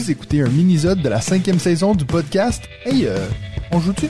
Vous 0.00 0.10
écoutez 0.10 0.40
un 0.40 0.48
mini-sode 0.48 1.02
de 1.02 1.10
la 1.10 1.20
cinquième 1.20 1.58
saison 1.58 1.94
du 1.94 2.06
podcast 2.06 2.62
Hey, 2.86 3.04
euh, 3.04 3.18
on 3.70 3.80
joue-tu? 3.80 4.06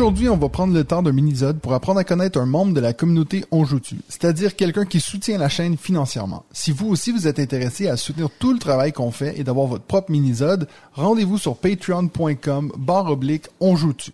Aujourd'hui, 0.00 0.30
on 0.30 0.38
va 0.38 0.48
prendre 0.48 0.72
le 0.72 0.82
temps 0.82 1.02
d'un 1.02 1.12
mini-sode 1.12 1.60
pour 1.60 1.74
apprendre 1.74 2.00
à 2.00 2.04
connaître 2.04 2.40
un 2.40 2.46
membre 2.46 2.72
de 2.72 2.80
la 2.80 2.94
communauté 2.94 3.44
On 3.50 3.66
Joue-Tu, 3.66 3.96
c'est-à-dire 4.08 4.56
quelqu'un 4.56 4.86
qui 4.86 4.98
soutient 4.98 5.36
la 5.36 5.50
chaîne 5.50 5.76
financièrement. 5.76 6.46
Si 6.52 6.72
vous 6.72 6.88
aussi 6.88 7.12
vous 7.12 7.28
êtes 7.28 7.38
intéressé 7.38 7.86
à 7.86 7.98
soutenir 7.98 8.30
tout 8.38 8.54
le 8.54 8.58
travail 8.58 8.94
qu'on 8.94 9.10
fait 9.10 9.38
et 9.38 9.44
d'avoir 9.44 9.66
votre 9.66 9.84
propre 9.84 10.10
mini-sode, 10.10 10.68
rendez-vous 10.94 11.36
sur 11.36 11.54
patreon.com 11.58 12.72
barre 12.78 13.10
oblique 13.10 13.48
On 13.60 13.76
Joue-Tu. 13.76 14.12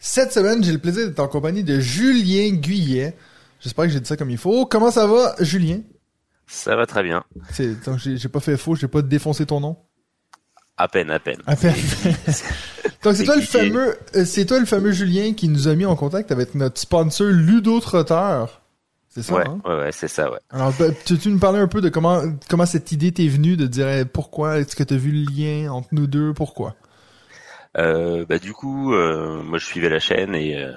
Cette 0.00 0.32
semaine, 0.32 0.64
j'ai 0.64 0.72
le 0.72 0.78
plaisir 0.78 1.06
d'être 1.06 1.20
en 1.20 1.28
compagnie 1.28 1.62
de 1.62 1.78
Julien 1.78 2.56
Guyet. 2.56 3.14
J'espère 3.60 3.84
que 3.84 3.92
j'ai 3.92 4.00
dit 4.00 4.08
ça 4.08 4.16
comme 4.16 4.30
il 4.30 4.36
faut. 4.36 4.66
Comment 4.66 4.90
ça 4.90 5.06
va, 5.06 5.36
Julien? 5.38 5.78
Ça 6.48 6.74
va 6.74 6.86
très 6.86 7.04
bien. 7.04 7.22
C'est, 7.52 7.76
j'ai, 7.98 8.16
j'ai 8.16 8.28
pas 8.28 8.40
fait 8.40 8.56
faux, 8.56 8.74
j'ai 8.74 8.88
pas 8.88 9.02
défoncé 9.02 9.46
ton 9.46 9.60
nom? 9.60 9.76
À 10.78 10.86
peine, 10.88 11.10
à 11.10 11.18
peine. 11.18 11.40
À 11.46 11.56
peine. 11.56 11.74
Donc 13.02 13.14
c'est 13.16 13.24
toi 13.24 13.36
le 13.36 13.42
fameux, 13.42 13.96
euh, 14.14 14.24
c'est 14.24 14.46
toi 14.46 14.58
le 14.60 14.64
fameux 14.66 14.92
Julien 14.92 15.34
qui 15.34 15.48
nous 15.48 15.66
a 15.68 15.74
mis 15.74 15.84
en 15.84 15.96
contact 15.96 16.30
avec 16.32 16.54
notre 16.54 16.80
sponsor 16.80 17.26
Ludo 17.28 17.80
Trotteur. 17.80 18.62
C'est 19.08 19.22
ça, 19.22 19.34
ouais, 19.34 19.44
hein? 19.48 19.60
ouais, 19.64 19.74
ouais, 19.76 19.92
c'est 19.92 20.06
ça, 20.06 20.30
ouais. 20.30 20.38
Alors, 20.50 20.72
ben, 20.78 20.94
tu 21.04 21.18
tu 21.18 21.28
nous 21.30 21.38
parler 21.38 21.58
un 21.58 21.66
peu 21.66 21.80
de 21.80 21.88
comment 21.88 22.22
comment 22.48 22.66
cette 22.66 22.92
idée 22.92 23.10
t'est 23.10 23.26
venue 23.26 23.56
de 23.56 23.66
dire 23.66 23.88
eh, 23.88 24.04
pourquoi 24.04 24.58
est-ce 24.58 24.76
que 24.76 24.84
t'as 24.84 24.96
vu 24.96 25.10
le 25.10 25.24
lien 25.32 25.72
entre 25.72 25.88
nous 25.92 26.06
deux, 26.06 26.32
pourquoi? 26.32 26.76
Euh, 27.76 28.24
bah 28.28 28.38
du 28.38 28.52
coup, 28.52 28.94
euh, 28.94 29.42
moi 29.42 29.58
je 29.58 29.64
suivais 29.64 29.88
la 29.88 29.98
chaîne 29.98 30.34
et 30.34 30.56
euh, 30.56 30.72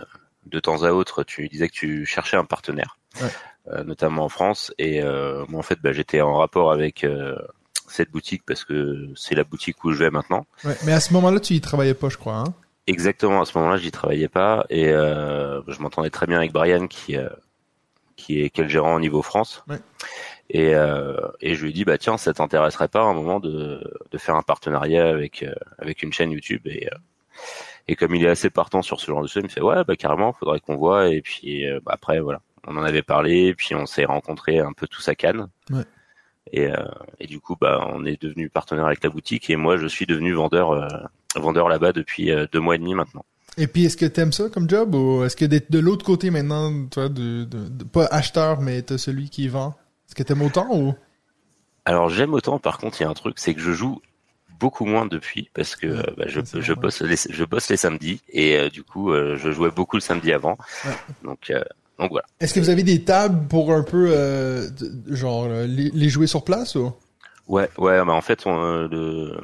de 0.48 0.60
temps 0.60 0.84
à 0.84 0.92
autre, 0.92 1.24
tu 1.24 1.48
disais 1.48 1.68
que 1.68 1.74
tu 1.74 2.06
cherchais 2.06 2.38
un 2.38 2.46
partenaire, 2.46 2.98
Ouais. 3.22 3.84
notamment 3.86 4.26
en 4.26 4.30
France. 4.30 4.74
Et 4.80 5.02
moi 5.04 5.60
en 5.60 5.64
fait, 5.64 5.80
bah, 5.84 5.92
j'étais 5.94 6.22
en 6.22 6.36
rapport 6.38 6.72
avec 6.72 7.06
cette 7.92 8.12
boutique 8.12 8.44
parce 8.46 8.64
que 8.64 9.10
c'est 9.16 9.36
la 9.36 9.44
boutique 9.44 9.84
où 9.84 9.92
je 9.92 10.00
vais 10.00 10.10
maintenant. 10.10 10.46
ouais. 10.64 10.76
Mais 10.86 10.94
à 10.94 11.00
ce 11.00 11.14
moment-là, 11.14 11.40
tu 11.40 11.54
y 11.54 11.62
travaillais 11.62 11.94
pas, 11.94 12.10
je 12.10 12.18
crois. 12.18 12.38
Hein? 12.38 12.54
Exactement, 12.88 13.42
à 13.42 13.46
ce 13.46 13.58
moment-là, 13.58 13.78
j'y 13.78 13.92
travaillais 13.92 14.28
pas 14.28 14.66
et 14.70 14.90
euh, 14.90 15.62
je 15.68 15.80
m'entendais 15.82 16.10
très 16.10 16.26
bien 16.26 16.38
avec 16.38 16.52
Brian 16.52 16.88
qui 16.88 17.16
euh, 17.16 17.30
qui 18.16 18.42
est 18.42 18.50
quel 18.50 18.70
gérant 18.70 18.96
au 18.96 19.00
niveau 19.00 19.22
France. 19.22 19.64
Ouais. 19.70 19.80
Et 20.50 20.74
euh, 20.74 21.16
et 21.42 21.54
je 21.56 21.64
lui 21.64 21.70
ai 21.70 21.74
dit 21.74 21.86
bah 21.86 21.98
tiens, 21.98 22.18
ça 22.18 22.34
t'intéresserait 22.34 22.88
pas 22.88 23.02
à 23.02 23.06
un 23.06 23.14
moment 23.14 23.40
de 23.40 23.82
de 24.10 24.18
faire 24.18 24.36
un 24.36 24.42
partenariat 24.42 25.08
avec 25.08 25.46
avec 25.78 26.02
une 26.02 26.12
chaîne 26.12 26.32
YouTube 26.32 26.66
et 26.66 26.90
et 27.88 27.96
comme 27.96 28.16
il 28.16 28.26
est 28.26 28.30
assez 28.30 28.50
partant 28.50 28.82
sur 28.82 29.00
ce 29.00 29.06
genre 29.06 29.22
de 29.22 29.28
choses, 29.28 29.44
il 29.44 29.46
me 29.46 29.50
fait 29.50 29.62
ouais 29.62 29.84
bah 29.84 29.96
carrément, 29.96 30.34
faudrait 30.34 30.60
qu'on 30.60 30.76
voit 30.76 31.10
et 31.10 31.22
puis 31.22 31.66
bah, 31.86 31.94
après 31.94 32.20
voilà, 32.20 32.42
on 32.68 32.76
en 32.78 32.84
avait 32.84 33.04
parlé 33.04 33.54
puis 33.54 33.76
on 33.76 33.86
s'est 33.86 34.06
rencontrés 34.06 34.60
un 34.60 34.74
peu 34.74 34.88
tous 34.88 35.08
à 35.08 35.16
Cannes. 35.16 35.48
Ouais. 35.70 35.86
Et, 36.52 36.68
euh, 36.68 36.76
et 37.20 37.28
du 37.28 37.40
coup, 37.40 37.56
bah, 37.60 37.88
on 37.94 38.06
est 38.06 38.22
devenu 38.22 38.50
partenaire 38.50 38.86
avec 38.86 39.04
la 39.04 39.10
boutique 39.10 39.50
et 39.50 39.56
moi, 39.56 39.78
je 39.78 39.88
suis 39.88 40.06
devenu 40.06 40.34
vendeur, 40.34 40.72
euh, 40.72 40.88
vendeur 41.36 41.70
là-bas 41.70 41.94
depuis 41.94 42.30
euh, 42.32 42.46
deux 42.52 42.60
mois 42.60 42.76
et 42.76 42.78
demi 42.78 42.94
maintenant. 42.94 43.24
Et 43.58 43.68
puis, 43.68 43.86
est-ce 43.86 43.98
que 43.98 44.06
t'aimes 44.06 44.32
ça 44.32 44.50
comme 44.50 44.70
job 44.70 44.96
ou 44.96 45.24
est-ce 45.24 45.36
que 45.36 45.46
d'être 45.46 45.72
de 45.72 45.80
l'autre 45.80 46.06
côté 46.06 46.30
maintenant, 46.30 46.88
toi, 46.88 47.10
de, 47.10 47.44
de, 47.46 47.68
de- 47.70 47.84
pas 47.84 48.06
acheteur, 48.06 48.62
mais 48.62 48.82
t'as 48.82 48.98
celui 48.98 49.30
qui 49.30 49.48
vend, 49.48 49.76
est-ce 50.08 50.16
que 50.16 50.24
t'aimes 50.24 50.42
autant 50.42 50.68
ou? 50.72 50.94
Alors 51.86 52.10
j'aime 52.10 52.34
autant, 52.34 52.60
par 52.60 52.78
contre, 52.78 53.02
il 53.02 53.04
y 53.04 53.08
a 53.08 53.10
un 53.10 53.14
truc, 53.14 53.40
c'est 53.40 53.54
que 53.54 53.62
je 53.62 53.72
joue 53.72 54.02
beaucoup 54.60 54.86
moins 54.86 55.06
depuis 55.08 55.50
parce 55.54 55.76
que 55.76 55.88
bah, 56.16 56.26
je, 56.28 56.74
bosse 56.74 57.02
les, 57.02 57.16
je 57.30 57.44
bosse 57.44 57.70
les 57.70 57.78
samedis 57.78 58.22
et 58.30 58.58
euh, 58.58 58.70
du 58.70 58.84
coup, 58.84 59.12
euh, 59.12 59.36
je 59.36 59.52
jouais 59.52 59.72
beaucoup 59.72 59.96
le 59.96 60.02
samedi 60.02 60.32
avant. 60.32 60.58
Ouais. 60.86 60.92
Donc, 61.24 61.50
euh, 61.50 61.64
donc 62.02 62.12
voilà. 62.12 62.26
Est-ce 62.40 62.54
que 62.54 62.60
vous 62.60 62.70
avez 62.70 62.84
des 62.84 63.04
tables 63.04 63.48
pour 63.48 63.72
un 63.72 63.84
peu, 63.84 64.08
euh, 64.12 64.68
genre, 65.08 65.46
euh, 65.46 65.66
les, 65.66 65.90
les 65.92 66.10
jouer 66.10 66.28
sur 66.28 66.44
place 66.44 66.76
ou? 66.76 66.92
Ouais, 67.48 67.70
ouais, 67.78 68.04
bah 68.06 68.14
en 68.14 68.22
fait, 68.22 68.46
on, 68.46 68.62
euh, 68.64 68.88
le, 68.90 69.38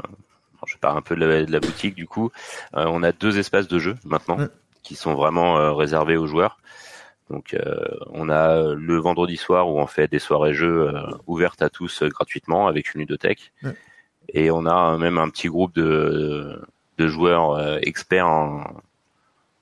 je 0.66 0.76
parle 0.78 0.98
un 0.98 1.02
peu 1.02 1.16
de 1.16 1.26
la, 1.26 1.46
de 1.46 1.52
la 1.52 1.60
boutique 1.60 1.96
du 1.96 2.08
coup. 2.08 2.32
Euh, 2.76 2.86
on 2.88 3.04
a 3.04 3.12
deux 3.12 3.38
espaces 3.40 3.68
de 3.68 3.80
jeu 3.80 3.96
maintenant 4.06 4.38
Ouais. 4.40 4.48
qui 4.84 4.96
sont 4.96 5.14
vraiment 5.16 5.58
euh, 5.58 5.72
réservés 5.74 6.18
aux 6.18 6.28
joueurs. 6.28 6.58
Donc, 7.30 7.54
euh, 7.54 7.76
on 8.14 8.30
a 8.30 8.74
le 8.74 8.98
vendredi 8.98 9.36
soir 9.36 9.70
où 9.70 9.80
on 9.80 9.88
fait 9.88 10.08
des 10.10 10.20
soirées 10.20 10.54
jeux 10.54 10.94
ouvertes 11.28 11.62
à 11.62 11.70
tous 11.70 12.04
gratuitement 12.04 12.68
avec 12.68 12.94
une 12.96 13.02
ludothèque. 13.02 13.52
Ouais. 13.64 13.76
Et 14.34 14.50
on 14.50 14.66
a 14.66 14.98
même 14.98 15.18
un 15.18 15.30
petit 15.30 15.48
groupe 15.50 15.76
de, 15.76 16.62
de 16.98 17.08
joueurs 17.10 17.80
experts 17.86 18.28
en- 18.28 18.64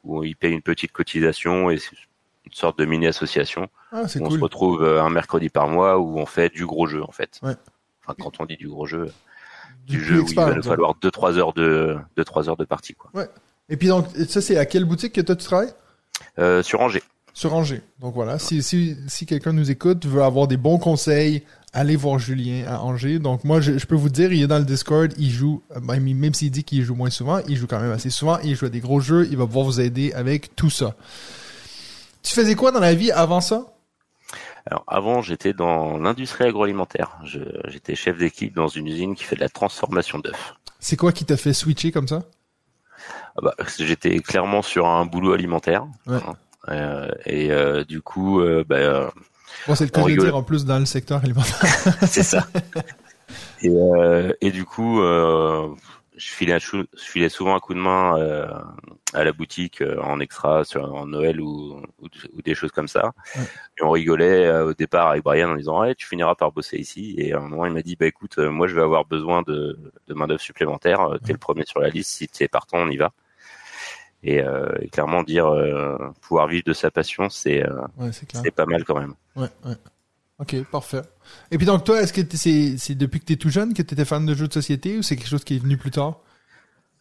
où 0.03 0.23
ils 0.23 0.35
payent 0.35 0.53
une 0.53 0.62
petite 0.62 0.91
cotisation 0.91 1.72
et 1.72 1.79
une 2.45 2.53
sorte 2.53 2.78
de 2.79 2.85
mini 2.85 3.07
association. 3.07 3.67
Ah, 3.91 4.07
c'est 4.07 4.22
On 4.22 4.29
se 4.29 4.38
retrouve 4.39 4.83
euh, 4.83 5.01
un 5.03 5.09
mercredi 5.09 5.50
par 5.50 5.67
mois 5.67 5.97
où 6.00 6.17
on 6.17 6.25
fait 6.25 6.50
du 6.53 6.66
gros 6.66 6.88
jeu 6.88 7.03
en 7.03 7.11
fait. 7.11 7.39
Ouais. 7.44 7.56
Enfin, 8.03 8.16
quand 8.22 8.39
on 8.39 8.45
dit 8.45 8.57
du 8.57 8.67
gros 8.67 8.85
jeu, 8.85 9.11
Du 9.88 9.97
du 9.97 10.03
jeu 10.03 10.22
où 10.22 10.28
il 10.28 10.35
va 10.35 10.53
nous 10.53 10.63
falloir 10.63 10.94
2-3 11.01 11.38
heures 11.38 11.53
de 11.53 11.97
2-3 12.17 12.50
heures 12.50 12.57
de 12.57 12.66
partie 12.66 12.94
quoi. 12.94 13.11
Et 13.69 13.78
puis 13.78 13.88
donc, 13.88 14.07
ça 14.28 14.41
c'est 14.41 14.57
à 14.57 14.66
quelle 14.66 14.85
boutique 14.85 15.13
que 15.13 15.22
toi 15.22 15.35
tu 15.35 15.45
travailles? 15.45 15.73
Euh, 16.39 16.61
sur 16.63 16.81
Angers. 16.81 17.03
Sur 17.33 17.53
Angers. 17.53 17.81
Donc 18.00 18.13
voilà, 18.13 18.39
si, 18.39 18.63
si, 18.63 18.95
si 19.07 19.25
quelqu'un 19.25 19.51
nous 19.51 19.69
écoute, 19.69 20.06
veut 20.06 20.22
avoir 20.23 20.47
des 20.47 20.56
bons 20.56 20.77
conseils, 20.77 21.44
allez 21.73 21.97
voir 21.97 22.17
Julien 22.19 22.63
à 22.67 22.79
Angers. 22.79 23.19
Donc 23.19 23.44
moi, 23.44 23.59
je, 23.59 23.77
je 23.77 23.85
peux 23.85 23.95
vous 23.95 24.09
dire, 24.09 24.31
il 24.31 24.41
est 24.41 24.47
dans 24.47 24.59
le 24.59 24.63
Discord, 24.63 25.12
il 25.17 25.29
joue, 25.29 25.62
euh, 25.75 25.79
ben, 25.81 26.00
même 26.00 26.33
s'il 26.33 26.51
dit 26.51 26.63
qu'il 26.63 26.83
joue 26.83 26.95
moins 26.95 27.09
souvent, 27.09 27.39
il 27.50 27.57
joue 27.57 27.67
quand 27.67 27.81
même 27.81 27.91
assez 27.91 28.09
souvent, 28.09 28.38
il 28.44 28.56
joue 28.56 28.67
à 28.67 28.69
des 28.69 28.79
gros 28.79 29.01
jeux, 29.01 29.27
il 29.29 29.35
va 29.35 29.45
pouvoir 29.45 29.66
vous 29.66 29.81
aider 29.81 30.13
avec 30.13 30.56
tout 30.56 30.69
ça. 30.69 30.95
Tu 32.25 32.34
faisais 32.34 32.56
quoi 32.56 32.72
dans 32.72 32.80
la 32.80 32.96
vie 32.96 33.12
avant 33.12 33.40
ça? 33.40 33.68
Alors 34.66 34.84
avant, 34.88 35.22
j'étais 35.22 35.53
dans 35.53 36.00
l'industrie 36.00 36.46
agroalimentaire. 36.46 37.19
J'étais 37.68 37.96
chef 37.96 38.18
d'équipe 38.18 38.56
dans 38.56 38.68
une 38.68 38.88
usine 38.88 39.13
qui 39.13 39.24
fait 39.24 39.36
de 39.36 39.41
la 39.41 39.50
transformation 39.50 40.18
d'œufs. 40.18 40.56
C'est 40.80 40.97
quoi 40.97 41.12
qui 41.12 41.24
t'a 41.24 41.38
fait 41.38 41.53
switcher 41.53 41.91
comme 41.91 42.08
ça? 42.08 42.24
Ah 43.38 43.41
bah, 43.44 43.53
j'étais 43.78 44.19
clairement 44.22 44.63
sur 44.63 44.88
un 44.88 45.06
boulot 45.06 45.34
alimentaire. 45.34 45.86
Ouais. 46.08 46.16
Hein. 46.16 46.34
Euh, 46.69 47.12
et 47.28 47.52
euh, 47.52 47.84
du 47.84 48.02
coup, 48.02 48.42
euh, 48.42 48.66
bah, 48.68 49.12
Bon, 49.68 49.75
c'est 49.75 49.86
le 49.86 49.92
cas 49.92 50.03
de 50.03 50.16
dire 50.16 50.36
en 50.36 50.42
plus 50.42 50.66
dans 50.66 50.80
le 50.80 50.86
secteur 50.86 51.24
alimentaire. 51.24 51.63
c'est 52.07 52.24
ça. 52.24 52.47
Et, 53.62 53.72
et 54.42 54.52
du 54.52 54.66
coup, 54.66 55.02
je, 56.18 56.28
filais 56.28 56.53
un 56.53 56.59
chou- 56.59 56.86
je 56.94 57.03
filais 57.03 57.30
souvent 57.30 57.56
un 57.56 57.59
coup 57.59 57.74
de 57.74 57.80
main 57.80 58.18
euh, 58.18 58.48
à 59.14 59.24
la 59.24 59.31
boutique 59.31 59.81
euh, 59.81 60.00
en 60.02 60.20
extra 60.20 60.64
sur 60.64 60.84
en 60.94 61.06
Noël 61.08 61.42
ou, 61.42 61.81
ou, 62.02 62.08
ou 62.34 62.42
des 62.42 62.56
choses 62.56 62.72
comme 62.72 62.88
ça. 62.88 63.14
Ouais. 63.36 63.44
Et 63.80 63.84
on 63.84 63.92
rigolait 63.92 64.46
euh, 64.46 64.66
au 64.68 64.74
départ 64.74 65.08
avec 65.09 65.24
Brian 65.24 65.52
en 65.52 65.56
disant 65.56 65.81
ouais, 65.81 65.96
tu 65.96 66.08
finiras 66.08 66.36
par 66.36 66.52
bosser 66.52 66.78
ici. 66.78 67.16
Et 67.18 67.34
à 67.34 67.38
un 67.38 67.42
moment, 67.42 67.66
il 67.66 67.74
m'a 67.74 67.81
dit 67.81 67.96
bah 67.96 68.06
écoute, 68.08 68.38
euh, 68.38 68.50
moi 68.50 68.68
je 68.68 68.75
vais 68.75 68.81
avoir 68.81 69.06
besoin 69.06 69.42
de, 69.42 69.78
de 70.08 70.14
main 70.14 70.28
d'œuvre 70.28 70.42
supplémentaire. 70.42 71.02
Euh, 71.02 71.18
T'es 71.18 71.34
le 71.34 71.40
premier 71.40 71.66
sur 71.66 71.80
la 71.80 71.90
liste. 71.90 72.12
Si 72.12 72.28
t'es 72.28 72.48
partant, 72.48 72.80
on 72.80 72.90
y 72.90 72.98
va. 72.98 73.12
Et, 74.24 74.42
euh, 74.42 74.72
et 74.81 74.90
clairement 74.90 75.22
dire 75.22 75.46
euh, 75.48 75.98
pouvoir 76.22 76.48
vivre 76.48 76.64
de 76.66 76.74
sa 76.74 76.90
passion, 76.90 77.30
c'est 77.30 77.64
euh, 77.64 77.81
ouais, 77.98 78.52
pas 78.52 78.66
mal 78.66 78.84
quand 78.84 79.00
même. 79.00 79.14
Ouais, 79.36 79.50
ouais. 79.66 79.75
Ok, 80.38 80.56
parfait. 80.69 81.01
Et 81.50 81.57
puis 81.57 81.66
donc 81.66 81.85
toi, 81.85 82.01
est-ce 82.01 82.12
que 82.12 82.22
c'est 82.35 82.78
c'est 82.78 82.96
depuis 82.96 83.22
que 83.22 83.25
t'es 83.25 83.38
tout 83.38 83.50
jeune 83.50 83.73
que 83.73 83.81
t'étais 83.81 84.03
fan 84.03 84.25
de 84.25 84.34
jeux 84.34 84.47
de 84.47 84.53
société 84.53 84.97
ou 84.97 85.01
c'est 85.01 85.16
quelque 85.16 85.29
chose 85.29 85.46
qui 85.46 85.56
est 85.56 85.59
venu 85.59 85.78
plus 85.78 85.91
tard? 85.91 86.19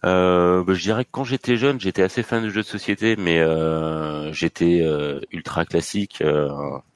Euh, 0.04 0.62
bah, 0.62 0.74
je 0.74 0.82
dirais 0.82 1.04
que 1.04 1.10
quand 1.10 1.24
j'étais 1.24 1.56
jeune, 1.56 1.80
j'étais 1.80 2.02
assez 2.02 2.22
fan 2.22 2.44
de 2.44 2.50
jeux 2.50 2.62
de 2.62 2.66
société, 2.66 3.16
mais 3.16 3.40
euh, 3.40 4.32
j'étais 4.32 4.82
euh, 4.82 5.20
ultra 5.32 5.64
classique, 5.64 6.20
euh, 6.20 6.48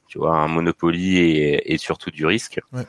tu 0.06 0.18
vois, 0.18 0.36
un 0.36 0.46
Monopoly 0.46 1.16
et, 1.16 1.72
et 1.72 1.78
surtout 1.78 2.10
du 2.10 2.24
risque. 2.24 2.60
Ouais. 2.72 2.86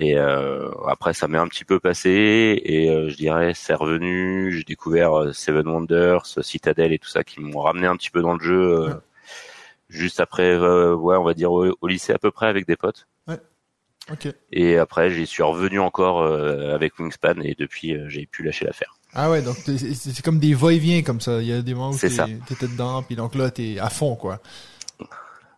Et 0.00 0.18
euh, 0.18 0.70
après, 0.88 1.14
ça 1.14 1.28
m'est 1.28 1.38
un 1.38 1.48
petit 1.48 1.64
peu 1.64 1.78
passé, 1.78 2.60
et 2.64 2.90
euh, 2.90 3.08
je 3.08 3.16
dirais 3.16 3.52
c'est 3.54 3.74
revenu. 3.74 4.52
J'ai 4.52 4.64
découvert 4.64 5.34
Seven 5.34 5.68
Wonders, 5.68 6.26
Citadel 6.42 6.92
et 6.92 6.98
tout 6.98 7.08
ça 7.08 7.24
qui 7.24 7.40
m'ont 7.40 7.60
ramené 7.60 7.86
un 7.86 7.96
petit 7.96 8.10
peu 8.10 8.20
dans 8.20 8.34
le 8.34 8.44
jeu. 8.44 8.88
Ouais. 8.88 8.94
Juste 9.92 10.20
après, 10.20 10.50
euh, 10.50 10.94
ouais, 10.94 11.16
on 11.16 11.24
va 11.24 11.34
dire 11.34 11.52
au, 11.52 11.76
au 11.80 11.86
lycée 11.86 12.12
à 12.12 12.18
peu 12.18 12.30
près 12.30 12.46
avec 12.46 12.66
des 12.66 12.76
potes. 12.76 13.06
Ok. 14.10 14.28
Et 14.50 14.78
après, 14.78 15.10
j'y 15.10 15.26
suis 15.26 15.42
revenu 15.42 15.78
encore 15.78 16.22
euh, 16.22 16.74
avec 16.74 16.98
Wingspan, 16.98 17.40
et 17.42 17.54
depuis, 17.56 17.94
euh, 17.94 18.08
j'ai 18.08 18.26
pu 18.26 18.42
lâcher 18.42 18.64
l'affaire. 18.64 18.96
Ah 19.14 19.30
ouais, 19.30 19.42
donc 19.42 19.56
c'est 19.56 20.22
comme 20.22 20.38
des 20.38 20.54
va-et-vient 20.54 21.02
comme 21.02 21.20
ça. 21.20 21.40
Il 21.40 21.46
y 21.46 21.52
a 21.52 21.62
des 21.62 21.74
moments 21.74 21.90
où 21.90 21.98
t'étais 21.98 22.66
dedans, 22.66 23.02
puis 23.02 23.14
donc 23.14 23.34
là 23.34 23.50
t'es 23.50 23.78
à 23.78 23.90
fond 23.90 24.16
quoi. 24.16 24.40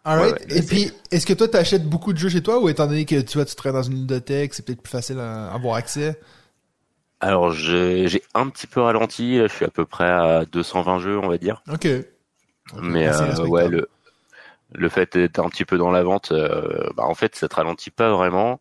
Alright. 0.05 0.35
Ouais, 0.35 0.41
ouais, 0.41 0.59
Et 0.59 0.63
puis, 0.63 0.91
est-ce 1.11 1.25
que 1.25 1.33
toi 1.33 1.49
t'achètes 1.49 1.89
beaucoup 1.89 2.13
de 2.13 2.19
jeux 2.19 2.29
chez 2.29 2.43
toi 2.43 2.61
ou 2.61 2.69
étant 2.69 2.87
donné 2.87 3.07
que 3.07 3.21
tu 3.21 3.39
vois 3.39 3.45
tu 3.45 3.55
travailles 3.55 3.81
dans 3.81 3.89
une 3.89 4.01
ludothèque, 4.01 4.53
c'est 4.53 4.67
peut-être 4.67 4.83
plus 4.83 4.91
facile 4.91 5.19
à 5.21 5.53
avoir 5.53 5.77
accès? 5.77 6.21
Alors 7.21 7.53
j'ai 7.53 8.23
un 8.35 8.51
petit 8.51 8.67
peu 8.67 8.81
ralenti, 8.81 9.39
là, 9.39 9.47
je 9.47 9.55
suis 9.55 9.65
à 9.65 9.71
peu 9.71 9.87
près 9.87 10.11
à 10.11 10.45
220 10.45 10.99
jeux, 10.99 11.19
on 11.19 11.29
va 11.29 11.39
dire. 11.39 11.63
Ok. 11.73 11.89
Mais 12.83 13.09
euh, 13.09 13.47
ouais, 13.47 13.69
le 13.69 13.89
le 14.73 14.89
fait 14.89 15.17
d'être 15.17 15.39
un 15.39 15.49
petit 15.49 15.65
peu 15.65 15.79
dans 15.79 15.91
la 15.91 16.03
vente, 16.03 16.33
euh, 16.33 16.89
bah, 16.97 17.05
en 17.05 17.15
fait, 17.15 17.37
ça 17.37 17.49
te 17.49 17.55
ralentit 17.57 17.91
pas 17.91 18.11
vraiment 18.13 18.61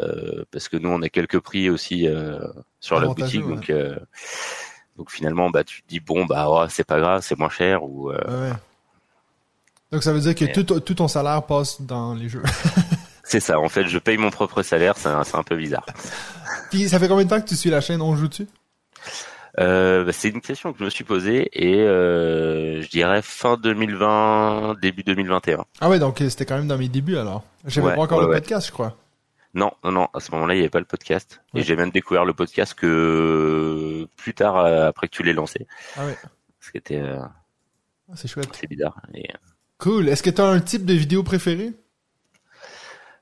euh, 0.00 0.44
parce 0.50 0.68
que 0.68 0.76
nous, 0.76 0.88
on 0.90 1.02
a 1.02 1.08
quelques 1.08 1.40
prix 1.40 1.70
aussi 1.70 2.06
euh, 2.06 2.38
sur 2.80 3.00
la 3.00 3.08
boutique, 3.08 3.44
ouais. 3.46 3.54
donc 3.54 3.72
donc 4.96 5.10
finalement, 5.10 5.48
bah 5.50 5.62
tu 5.64 5.82
te 5.82 5.88
dis 5.88 6.00
bon 6.00 6.26
bah 6.26 6.50
ouais, 6.50 6.66
c'est 6.70 6.84
pas 6.84 6.98
grave, 6.98 7.22
c'est 7.22 7.38
moins 7.38 7.48
cher 7.50 7.84
ou 7.84 8.10
Ouais. 8.10 8.52
Donc 9.92 10.02
ça 10.02 10.12
veut 10.12 10.20
dire 10.20 10.34
que 10.34 10.44
Mais- 10.44 10.52
tout, 10.52 10.64
tout 10.80 10.94
ton 10.94 11.08
salaire 11.08 11.42
passe 11.44 11.80
dans 11.80 12.14
les 12.14 12.28
jeux. 12.28 12.42
c'est 13.24 13.40
ça. 13.40 13.58
En 13.58 13.68
fait, 13.68 13.86
je 13.86 13.98
paye 13.98 14.18
mon 14.18 14.30
propre 14.30 14.62
salaire, 14.62 14.96
c'est 14.96 15.08
un, 15.08 15.22
un 15.32 15.42
peu 15.42 15.56
bizarre. 15.56 15.86
Puis 16.70 16.88
ça 16.88 16.98
fait 16.98 17.08
combien 17.08 17.24
de 17.24 17.30
temps 17.30 17.40
que 17.40 17.46
tu 17.46 17.56
suis 17.56 17.70
la 17.70 17.80
chaîne? 17.80 18.02
On 18.02 18.14
joue 18.16 18.28
dessus 18.28 18.46
Euh, 19.58 20.04
bah, 20.04 20.12
c'est 20.12 20.28
une 20.28 20.40
question 20.40 20.72
que 20.72 20.78
je 20.78 20.84
me 20.84 20.90
suis 20.90 21.04
posée 21.04 21.48
et 21.52 21.80
euh, 21.80 22.80
je 22.82 22.88
dirais 22.88 23.22
fin 23.22 23.56
2020, 23.56 24.76
début 24.80 25.02
2021. 25.02 25.64
Ah 25.80 25.88
ouais, 25.88 25.98
donc 25.98 26.20
euh, 26.20 26.28
c'était 26.28 26.46
quand 26.46 26.56
même 26.56 26.68
dans 26.68 26.78
mes 26.78 26.88
débuts 26.88 27.16
alors. 27.16 27.42
J'avais 27.66 27.88
Ouais, 27.88 27.94
pas 27.96 28.00
encore 28.02 28.18
ouais, 28.18 28.24
le 28.24 28.30
ouais. 28.30 28.36
podcast, 28.40 28.68
je 28.68 28.72
crois. 28.72 28.96
Non, 29.54 29.72
non, 29.82 29.90
non. 29.92 30.08
À 30.14 30.20
ce 30.20 30.30
moment-là, 30.32 30.54
il 30.54 30.58
n'y 30.58 30.62
avait 30.62 30.70
pas 30.70 30.78
le 30.78 30.84
podcast. 30.84 31.40
Ouais. 31.54 31.60
Et 31.60 31.64
j'ai 31.64 31.74
même 31.74 31.90
découvert 31.90 32.24
le 32.24 32.34
podcast 32.34 32.74
que 32.74 34.06
plus 34.16 34.34
tard, 34.34 34.58
euh, 34.58 34.88
après 34.88 35.08
que 35.08 35.12
tu 35.16 35.22
l'aies 35.24 35.32
lancé. 35.32 35.66
Ah 35.96 36.06
ouais. 36.06 36.16
Ce 36.60 36.70
qui 36.70 36.78
était 36.78 37.00
euh, 37.00 37.18
Ah, 38.10 38.14
c'est 38.14 38.28
chouette. 38.28 38.50
c'est 38.52 38.68
bizarre. 38.68 38.94
Et, 39.14 39.28
Cool. 39.78 40.08
Est-ce 40.08 40.22
que 40.22 40.30
tu 40.30 40.40
as 40.40 40.46
un 40.46 40.60
type 40.60 40.84
de 40.84 40.92
vidéo 40.94 41.22
préféré? 41.22 41.72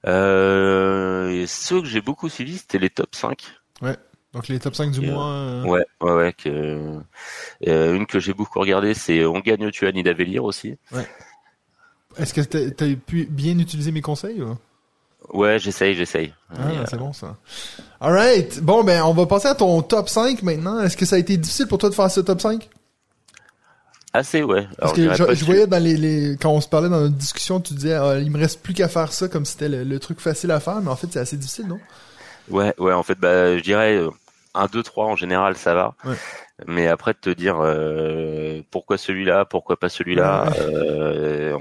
Euh, 0.06 1.28
et 1.30 1.46
ceux 1.46 1.80
que 1.80 1.86
j'ai 1.86 2.00
beaucoup 2.00 2.28
suivis, 2.28 2.58
c'était 2.58 2.78
les 2.78 2.90
top 2.90 3.14
5. 3.14 3.42
Donc 4.36 4.48
les 4.48 4.58
top 4.58 4.74
5 4.74 4.90
du 4.90 5.00
euh, 5.00 5.12
mois. 5.12 5.28
euh, 5.28 5.64
Ouais, 5.64 5.86
ouais, 6.02 6.12
ouais. 6.12 6.32
Que, 6.34 7.00
euh, 7.66 7.94
une 7.94 8.04
que 8.06 8.20
j'ai 8.20 8.34
beaucoup 8.34 8.60
regardée, 8.60 8.92
c'est 8.92 9.24
On 9.24 9.40
gagne, 9.40 9.70
tu 9.70 9.86
as 9.86 9.92
Nida 9.92 10.12
Vélir 10.12 10.44
aussi. 10.44 10.76
Est-ce 12.18 12.34
que 12.34 12.42
t'as 12.42 12.70
t'as 12.70 12.94
pu 12.94 13.26
bien 13.30 13.58
utiliser 13.58 13.92
mes 13.92 14.02
conseils 14.02 14.42
ou? 14.42 14.54
Ouais, 15.32 15.58
j'essaye, 15.58 15.94
j'essaye. 15.94 16.34
Ah, 16.54 16.84
c'est 16.86 16.98
bon 16.98 17.14
ça. 17.14 17.36
Alright. 17.98 18.60
Bon, 18.60 18.84
ben, 18.84 19.02
on 19.04 19.14
va 19.14 19.24
passer 19.24 19.48
à 19.48 19.54
ton 19.54 19.80
top 19.80 20.10
5 20.10 20.42
maintenant. 20.42 20.80
Est-ce 20.80 20.98
que 20.98 21.06
ça 21.06 21.16
a 21.16 21.18
été 21.18 21.38
difficile 21.38 21.66
pour 21.66 21.78
toi 21.78 21.88
de 21.88 21.94
faire 21.94 22.10
ce 22.10 22.20
top 22.20 22.40
5? 22.40 22.68
assez, 24.12 24.42
ouais. 24.42 24.66
Parce 24.78 24.94
que 24.94 25.14
je, 25.14 25.44
voyais 25.44 25.66
dans 25.66 25.82
les, 25.82 25.94
les, 25.94 26.36
quand 26.40 26.50
on 26.50 26.62
se 26.62 26.68
parlait 26.68 26.88
dans 26.88 27.00
notre 27.00 27.16
discussion, 27.16 27.60
tu 27.60 27.74
disais, 27.74 27.94
Ah, 27.94 28.18
il 28.18 28.30
me 28.30 28.38
reste 28.38 28.62
plus 28.62 28.74
qu'à 28.74 28.88
faire 28.88 29.12
ça 29.12 29.28
comme 29.28 29.46
si 29.46 29.52
c'était 29.52 29.68
le, 29.68 29.84
le 29.84 29.98
truc 29.98 30.20
facile 30.20 30.50
à 30.50 30.60
faire, 30.60 30.80
mais 30.82 30.90
en 30.90 30.96
fait, 30.96 31.08
c'est 31.10 31.20
assez 31.20 31.36
difficile, 31.36 31.66
non? 31.66 31.78
Ouais, 32.50 32.74
ouais, 32.78 32.92
en 32.92 33.02
fait, 33.02 33.18
bah, 33.18 33.56
je 33.58 33.62
dirais 33.62 34.00
1, 34.56 34.66
2, 34.66 34.82
3 34.82 35.06
en 35.06 35.16
général, 35.16 35.56
ça 35.56 35.74
va. 35.74 35.94
Ouais. 36.04 36.14
Mais 36.66 36.86
après, 36.86 37.12
de 37.12 37.18
te 37.18 37.30
dire 37.30 37.56
euh, 37.60 38.62
pourquoi 38.70 38.96
celui-là, 38.96 39.44
pourquoi 39.44 39.78
pas 39.78 39.88
celui-là. 39.90 40.44
Ouais, 40.48 40.56
euh, 40.60 41.54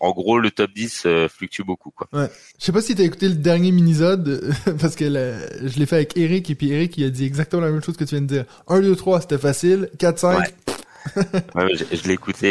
en, 0.00 0.06
en 0.08 0.10
gros, 0.12 0.38
le 0.38 0.50
top 0.50 0.70
10 0.74 1.02
euh, 1.04 1.28
fluctue 1.28 1.62
beaucoup, 1.62 1.90
quoi. 1.90 2.08
Je 2.12 2.64
sais 2.64 2.72
pas 2.72 2.80
si 2.80 2.94
t'as 2.94 3.02
écouté 3.04 3.28
le 3.28 3.34
dernier 3.34 3.72
minisode, 3.72 4.52
parce 4.80 4.96
que 4.96 5.04
je 5.06 5.78
l'ai 5.78 5.86
fait 5.86 5.96
avec 5.96 6.16
Eric, 6.16 6.48
et 6.48 6.54
puis 6.54 6.72
Eric, 6.72 6.96
il 6.96 7.04
a 7.04 7.10
dit 7.10 7.26
exactement 7.26 7.60
la 7.62 7.70
même 7.70 7.82
chose 7.82 7.96
que 7.96 8.04
tu 8.04 8.14
viens 8.14 8.22
de 8.22 8.26
dire. 8.26 8.44
1, 8.68 8.80
2, 8.80 8.96
3, 8.96 9.20
c'était 9.20 9.38
facile. 9.38 9.90
4, 9.98 10.18
5, 10.18 10.38
Ouais. 10.38 10.44
Ouais, 11.56 11.66
je, 11.74 11.84
je 11.96 12.06
l'ai 12.06 12.14
écouté 12.14 12.46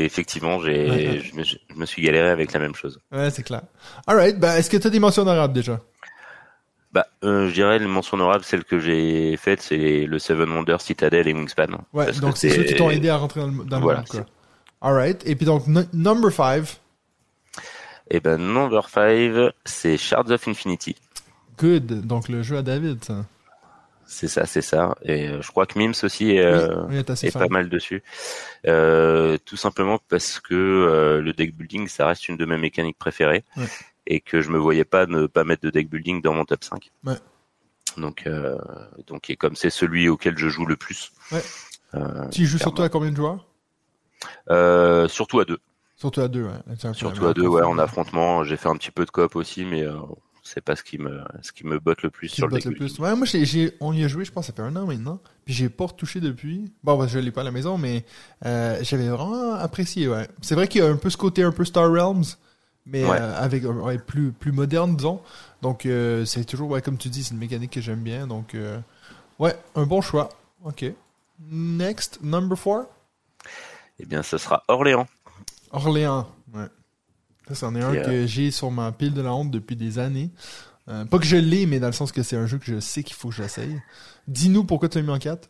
et 0.00 0.04
effectivement, 0.04 0.60
j'ai, 0.60 0.84
Ouais, 0.84 0.90
ouais. 1.08 1.20
je, 1.24 1.34
me, 1.34 1.42
suis- 1.42 1.58
je 1.70 1.80
me 1.80 1.86
suis 1.86 2.02
galéré 2.02 2.28
avec 2.28 2.52
la 2.52 2.60
même 2.60 2.74
chose. 2.74 3.00
Ouais, 3.10 3.30
c'est 3.30 3.42
clair. 3.42 3.62
Alright, 4.06 4.38
ben, 4.38 4.54
est-ce 4.56 4.68
que 4.68 4.76
t'as 4.76 4.90
des 4.90 5.00
mentions 5.00 5.22
honorables 5.22 5.54
déjà? 5.54 5.80
Bah, 6.96 7.06
euh, 7.24 7.46
je 7.48 7.52
dirais 7.52 7.78
les 7.78 7.86
mentions 7.86 8.14
honorables, 8.16 8.42
celle 8.42 8.64
que 8.64 8.78
j'ai 8.80 9.36
faite, 9.36 9.60
c'est 9.60 10.06
le 10.06 10.18
Seven 10.18 10.48
Wonders, 10.48 10.80
Citadel 10.80 11.28
et 11.28 11.34
Wingspan. 11.34 11.66
Ouais, 11.92 12.10
donc 12.22 12.38
c'est 12.38 12.48
ceux 12.48 12.62
qui 12.62 12.74
t'ont 12.74 12.88
aidé 12.88 13.10
à 13.10 13.18
rentrer 13.18 13.40
dans 13.40 13.48
le, 13.48 13.64
dans 13.64 13.76
le 13.76 13.82
Voilà, 13.82 14.02
monde. 14.14 14.24
Alright, 14.80 15.22
et 15.26 15.36
puis 15.36 15.44
donc, 15.44 15.66
no- 15.66 15.82
number 15.92 16.32
5, 16.32 16.80
Et 18.10 18.20
ben, 18.20 18.38
number 18.38 18.88
5, 18.88 19.52
c'est 19.66 19.98
Shards 19.98 20.30
of 20.30 20.48
Infinity. 20.48 20.96
good, 21.58 22.06
donc 22.06 22.30
le 22.30 22.42
jeu 22.42 22.56
à 22.56 22.62
David, 22.62 23.04
ça. 23.04 23.26
C'est 24.06 24.28
ça, 24.28 24.46
c'est 24.46 24.62
ça. 24.62 24.94
Et 25.02 25.28
euh, 25.28 25.42
je 25.42 25.48
crois 25.48 25.66
que 25.66 25.78
Mims 25.78 25.92
aussi 26.02 26.30
est, 26.30 26.40
euh, 26.46 26.82
oui, 26.88 26.96
est 27.22 27.30
pas 27.32 27.48
mal 27.48 27.68
dessus. 27.68 28.02
Euh, 28.66 29.36
tout 29.44 29.56
simplement 29.58 29.98
parce 30.08 30.40
que 30.40 31.20
le 31.22 31.32
deck 31.34 31.54
building, 31.54 31.88
ça 31.88 32.06
reste 32.06 32.26
une 32.30 32.38
de 32.38 32.46
mes 32.46 32.56
mécaniques 32.56 32.96
préférées. 32.98 33.44
Ouais. 33.58 33.66
Et 34.06 34.20
que 34.20 34.40
je 34.40 34.50
me 34.50 34.58
voyais 34.58 34.84
pas 34.84 35.06
ne 35.06 35.26
pas 35.26 35.44
mettre 35.44 35.62
de 35.62 35.70
deck 35.70 35.88
building 35.90 36.22
dans 36.22 36.32
mon 36.34 36.44
top 36.44 36.62
5. 36.64 36.90
Ouais. 37.04 37.14
Donc, 37.96 38.26
euh, 38.26 38.56
donc 39.06 39.30
et 39.30 39.36
comme 39.36 39.56
c'est 39.56 39.70
celui 39.70 40.08
auquel 40.08 40.36
je 40.38 40.48
joue 40.48 40.66
le 40.66 40.76
plus. 40.76 41.12
Ouais. 41.32 41.42
euh, 41.94 42.28
Tu 42.30 42.46
joues 42.46 42.58
surtout 42.58 42.82
à 42.82 42.88
combien 42.88 43.10
de 43.10 43.16
joueurs? 43.16 43.46
euh, 44.50 45.08
surtout 45.08 45.40
à 45.40 45.44
deux. 45.44 45.58
Surtout 45.96 46.20
à 46.20 46.28
deux, 46.28 46.44
ouais. 46.44 46.76
Surtout 46.92 47.26
à 47.26 47.32
deux, 47.32 47.46
ouais, 47.46 47.62
en 47.62 47.78
affrontement. 47.78 48.44
J'ai 48.44 48.56
fait 48.56 48.68
un 48.68 48.76
petit 48.76 48.90
peu 48.90 49.04
de 49.06 49.10
coop 49.10 49.34
aussi, 49.34 49.64
mais 49.64 49.82
euh, 49.82 49.94
c'est 50.42 50.60
pas 50.60 50.76
ce 50.76 50.82
qui 50.82 50.98
me 50.98 51.22
ce 51.42 51.52
qui 51.52 51.66
me 51.66 51.78
botte 51.78 52.02
le 52.02 52.10
plus 52.10 52.28
Qui 52.28 52.36
sur 52.36 52.48
le 52.48 52.58
le 52.62 52.72
plus. 52.74 52.98
Ouais, 52.98 53.16
moi, 53.16 53.24
j'ai, 53.26 53.46
j'ai, 53.46 53.72
on 53.80 53.92
y 53.94 54.04
a 54.04 54.08
joué, 54.08 54.24
je 54.26 54.30
pense, 54.32 54.46
ça 54.46 54.52
fait 54.52 54.60
un 54.62 54.76
an 54.76 54.86
maintenant. 54.86 55.20
Puis 55.46 55.54
j'ai 55.54 55.70
pas 55.70 55.86
retouché 55.86 56.20
depuis. 56.20 56.70
Bon, 56.84 56.98
bah, 56.98 57.06
je 57.06 57.18
l'ai 57.18 57.30
pas 57.30 57.40
à 57.40 57.44
la 57.44 57.50
maison, 57.50 57.78
mais 57.78 58.04
euh, 58.44 58.78
j'avais 58.82 59.08
vraiment 59.08 59.54
apprécié, 59.54 60.06
ouais. 60.06 60.28
C'est 60.42 60.54
vrai 60.54 60.68
qu'il 60.68 60.82
y 60.82 60.84
a 60.84 60.88
un 60.88 60.96
peu 60.96 61.08
ce 61.08 61.16
côté 61.16 61.42
un 61.42 61.52
peu 61.52 61.64
Star 61.64 61.90
Realms, 61.90 62.24
mais 62.86 63.04
Ouais. 63.04 63.18
euh, 63.20 63.36
avec 63.38 63.64
ouais, 63.64 63.98
plus 63.98 64.32
plus 64.32 64.52
moderne, 64.52 64.96
disons. 64.96 65.20
Donc 65.62 65.84
euh, 65.86 66.24
c'est 66.24 66.44
toujours, 66.44 66.70
ouais, 66.70 66.82
comme 66.82 66.96
tu 66.98 67.08
dis, 67.08 67.22
c'est 67.24 67.32
une 67.34 67.40
mécanique 67.40 67.72
que 67.72 67.80
j'aime 67.80 68.00
bien. 68.02 68.26
Donc 68.26 68.54
euh, 68.54 68.78
ouais, 69.38 69.56
un 69.74 69.84
bon 69.86 70.00
choix. 70.00 70.28
Ok. 70.64 70.84
Next, 71.50 72.20
number 72.22 72.56
four. 72.58 72.84
Eh 73.98 74.06
bien, 74.06 74.22
ce 74.22 74.38
sera 74.38 74.62
Orléans. 74.68 75.06
Orléans. 75.70 76.26
Ouais. 76.54 76.66
Ça, 77.48 77.54
c'en 77.54 77.74
est 77.76 77.82
un 77.82 77.94
euh, 77.94 78.04
que 78.04 78.26
j'ai 78.26 78.50
sur 78.50 78.70
ma 78.70 78.90
pile 78.92 79.14
de 79.14 79.20
la 79.22 79.32
honte 79.34 79.50
depuis 79.50 79.76
des 79.76 79.98
années. 79.98 80.30
Euh, 80.88 81.04
pas 81.04 81.18
que 81.18 81.24
je 81.26 81.36
l'ai, 81.36 81.66
mais 81.66 81.80
dans 81.80 81.86
le 81.88 81.92
sens 81.92 82.12
que 82.12 82.22
c'est 82.22 82.36
un 82.36 82.46
jeu 82.46 82.58
que 82.58 82.64
je 82.66 82.80
sais 82.80 83.02
qu'il 83.02 83.16
faut 83.16 83.28
que 83.28 83.34
j'essaye. 83.34 83.80
Dis-nous 84.28 84.64
pourquoi 84.64 84.88
tu 84.88 84.98
l'as 84.98 85.04
mis 85.04 85.10
en 85.10 85.18
4. 85.18 85.48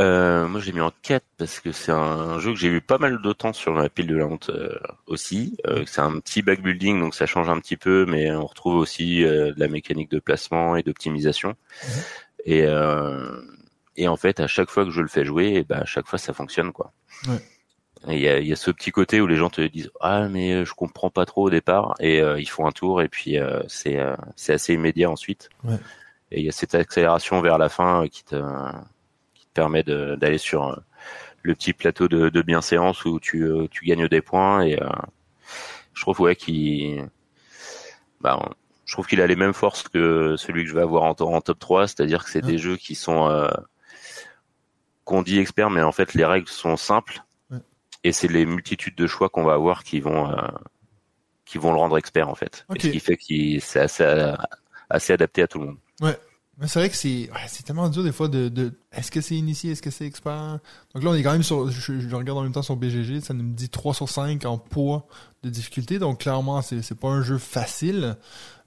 Euh, 0.00 0.48
moi, 0.48 0.60
je 0.60 0.66
l'ai 0.66 0.72
mis 0.72 0.80
en 0.80 0.92
4 1.02 1.24
parce 1.36 1.60
que 1.60 1.70
c'est 1.72 1.92
un 1.92 2.38
jeu 2.38 2.52
que 2.52 2.58
j'ai 2.58 2.68
eu 2.68 2.80
pas 2.80 2.98
mal 2.98 3.20
de 3.20 3.32
temps 3.32 3.52
sur 3.52 3.72
ma 3.72 3.88
pile 3.88 4.06
de 4.06 4.16
la 4.16 4.26
honte 4.26 4.50
euh, 4.50 4.78
aussi. 5.06 5.56
Euh, 5.66 5.84
c'est 5.86 6.00
un 6.00 6.18
petit 6.20 6.42
backbuilding, 6.42 6.98
donc 6.98 7.14
ça 7.14 7.26
change 7.26 7.48
un 7.50 7.60
petit 7.60 7.76
peu, 7.76 8.06
mais 8.06 8.32
on 8.32 8.46
retrouve 8.46 8.76
aussi 8.76 9.24
euh, 9.24 9.52
de 9.52 9.60
la 9.60 9.68
mécanique 9.68 10.10
de 10.10 10.18
placement 10.18 10.76
et 10.76 10.82
d'optimisation. 10.82 11.50
Mhm. 11.84 12.02
Et, 12.44 12.62
euh, 12.64 13.42
et 13.96 14.08
en 14.08 14.16
fait, 14.16 14.40
à 14.40 14.46
chaque 14.46 14.70
fois 14.70 14.84
que 14.84 14.90
je 14.90 15.00
le 15.00 15.08
fais 15.08 15.24
jouer, 15.24 15.54
et 15.54 15.62
ben, 15.64 15.80
à 15.80 15.84
chaque 15.84 16.06
fois, 16.06 16.18
ça 16.18 16.32
fonctionne, 16.32 16.72
quoi. 16.72 16.92
Ouais. 17.28 17.38
Il 18.08 18.18
y 18.18 18.28
a, 18.28 18.40
y 18.40 18.52
a 18.52 18.56
ce 18.56 18.70
petit 18.70 18.90
côté 18.90 19.20
où 19.20 19.26
les 19.26 19.36
gens 19.36 19.50
te 19.50 19.60
disent 19.60 19.90
ah 20.00 20.28
mais 20.28 20.64
je 20.64 20.74
comprends 20.74 21.10
pas 21.10 21.24
trop 21.24 21.46
au 21.46 21.50
départ 21.50 21.94
et 22.00 22.20
euh, 22.20 22.40
ils 22.40 22.48
font 22.48 22.66
un 22.66 22.72
tour 22.72 23.00
et 23.00 23.08
puis 23.08 23.38
euh, 23.38 23.62
c'est 23.68 23.98
euh, 23.98 24.16
c'est 24.34 24.54
assez 24.54 24.74
immédiat 24.74 25.08
ensuite. 25.08 25.50
Ouais. 25.62 25.76
Et 26.32 26.40
il 26.40 26.46
y 26.46 26.48
a 26.48 26.52
cette 26.52 26.74
accélération 26.74 27.40
vers 27.42 27.58
la 27.58 27.68
fin 27.68 28.08
qui 28.08 28.24
te 28.24 28.36
qui 28.36 28.40
te 28.40 29.01
permet 29.52 29.82
d'aller 29.82 30.38
sur 30.38 30.68
euh, 30.68 30.76
le 31.42 31.54
petit 31.54 31.72
plateau 31.72 32.08
de, 32.08 32.28
de 32.28 32.42
bienséance 32.42 33.04
où 33.04 33.18
tu 33.20 33.44
euh, 33.44 33.66
tu 33.70 33.84
gagnes 33.84 34.08
des 34.08 34.20
points 34.22 34.62
et 34.62 34.80
euh, 34.80 34.88
je 35.94 36.02
trouve 36.02 36.20
ouais 36.20 36.36
qu'il 36.36 37.08
bah, 38.20 38.38
je 38.84 38.94
trouve 38.94 39.06
qu'il 39.06 39.20
a 39.20 39.26
les 39.26 39.36
mêmes 39.36 39.52
forces 39.54 39.88
que 39.88 40.36
celui 40.36 40.64
que 40.64 40.68
je 40.70 40.74
vais 40.74 40.82
avoir 40.82 41.02
en, 41.04 41.10
en 41.20 41.40
top 41.40 41.58
3, 41.58 41.88
c'est-à-dire 41.88 42.24
que 42.24 42.30
c'est 42.30 42.44
Ouais. 42.44 42.52
des 42.52 42.58
jeux 42.58 42.76
qui 42.76 42.94
sont 42.94 43.28
euh, 43.28 43.48
qu'on 45.04 45.22
dit 45.22 45.38
experts 45.38 45.70
mais 45.70 45.82
en 45.82 45.92
fait 45.92 46.14
les 46.14 46.24
règles 46.24 46.48
sont 46.48 46.76
simples 46.76 47.20
Ouais. 47.50 47.58
et 48.04 48.12
c'est 48.12 48.28
les 48.28 48.46
multitudes 48.46 48.94
de 48.96 49.06
choix 49.06 49.28
qu'on 49.28 49.44
va 49.44 49.54
avoir 49.54 49.82
qui 49.84 50.00
vont 50.00 50.30
euh, 50.30 50.36
qui 51.44 51.58
vont 51.58 51.72
le 51.72 51.78
rendre 51.78 51.98
expert 51.98 52.28
en 52.28 52.34
fait. 52.34 52.64
Et 52.74 52.80
ce 52.80 52.88
qui 52.88 53.00
fait 53.00 53.16
qu'il 53.16 53.60
c'est 53.60 53.80
assez 53.80 54.32
assez 54.88 55.12
adapté 55.12 55.42
à 55.42 55.48
tout 55.48 55.58
le 55.58 55.66
monde. 55.66 55.78
C'est 56.66 56.78
vrai 56.78 56.90
que 56.90 56.96
c'est 56.96 57.30
ouais, 57.30 57.46
c'est 57.48 57.64
tellement 57.64 57.88
dur 57.88 58.04
des 58.04 58.12
fois 58.12 58.28
de, 58.28 58.48
de 58.48 58.72
est-ce 58.92 59.10
que 59.10 59.20
c'est 59.20 59.34
initié, 59.34 59.72
est-ce 59.72 59.82
que 59.82 59.90
c'est 59.90 60.06
expert? 60.06 60.58
Donc 60.94 61.02
là 61.02 61.10
on 61.10 61.14
est 61.14 61.22
quand 61.22 61.32
même 61.32 61.42
sur 61.42 61.70
je, 61.70 62.00
je 62.00 62.14
regarde 62.14 62.38
en 62.38 62.42
même 62.42 62.52
temps 62.52 62.62
sur 62.62 62.76
BGG, 62.76 63.20
ça 63.20 63.34
nous 63.34 63.52
dit 63.52 63.68
3 63.68 63.94
sur 63.94 64.08
5 64.08 64.44
en 64.44 64.58
poids 64.58 65.06
de 65.42 65.50
difficulté. 65.50 65.98
Donc 65.98 66.20
clairement 66.20 66.62
c'est 66.62 66.82
c'est 66.82 66.98
pas 66.98 67.08
un 67.08 67.22
jeu 67.22 67.38
facile. 67.38 68.16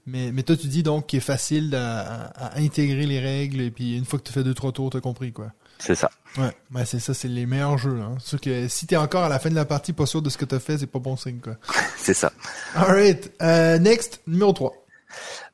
Mais 0.08 0.30
mais 0.32 0.42
toi 0.42 0.56
tu 0.56 0.68
dis 0.68 0.82
donc 0.82 1.06
qu'il 1.06 1.16
est 1.18 1.20
facile 1.20 1.74
à, 1.74 2.26
à 2.26 2.58
intégrer 2.58 3.06
les 3.06 3.18
règles 3.18 3.60
et 3.60 3.70
puis 3.70 3.96
une 3.96 4.04
fois 4.04 4.18
que 4.18 4.24
tu 4.24 4.32
fais 4.32 4.44
deux 4.44 4.54
trois 4.54 4.72
tours, 4.72 4.90
t'as 4.90 5.00
compris 5.00 5.32
quoi. 5.32 5.52
C'est 5.78 5.94
ça. 5.94 6.10
Ouais, 6.38 6.56
ben 6.70 6.84
c'est 6.84 7.00
ça, 7.00 7.14
c'est 7.14 7.28
les 7.28 7.46
meilleurs 7.46 7.78
jeux. 7.78 8.00
Hein. 8.00 8.16
Sûr 8.18 8.40
que 8.40 8.68
si 8.68 8.86
t'es 8.86 8.96
encore 8.96 9.24
à 9.24 9.28
la 9.28 9.38
fin 9.38 9.50
de 9.50 9.54
la 9.54 9.64
partie 9.64 9.92
pas 9.92 10.06
sûr 10.06 10.22
de 10.22 10.30
ce 10.30 10.38
que 10.38 10.44
t'as 10.44 10.58
fait, 10.58 10.78
c'est 10.78 10.86
pas 10.86 10.98
bon 10.98 11.16
signe 11.16 11.40
quoi. 11.40 11.56
C'est 11.96 12.14
ça. 12.14 12.32
Alright, 12.74 13.32
euh, 13.42 13.78
next, 13.78 14.22
numéro 14.26 14.52
3. 14.52 14.72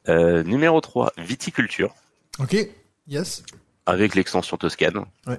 Euh, 0.09 0.43
numéro 0.43 0.81
3, 0.81 1.13
viticulture 1.19 1.95
Ok, 2.39 2.57
yes. 3.09 3.43
avec 3.87 4.15
l'extension 4.15 4.57
Toscane. 4.57 5.05
Ouais. 5.27 5.39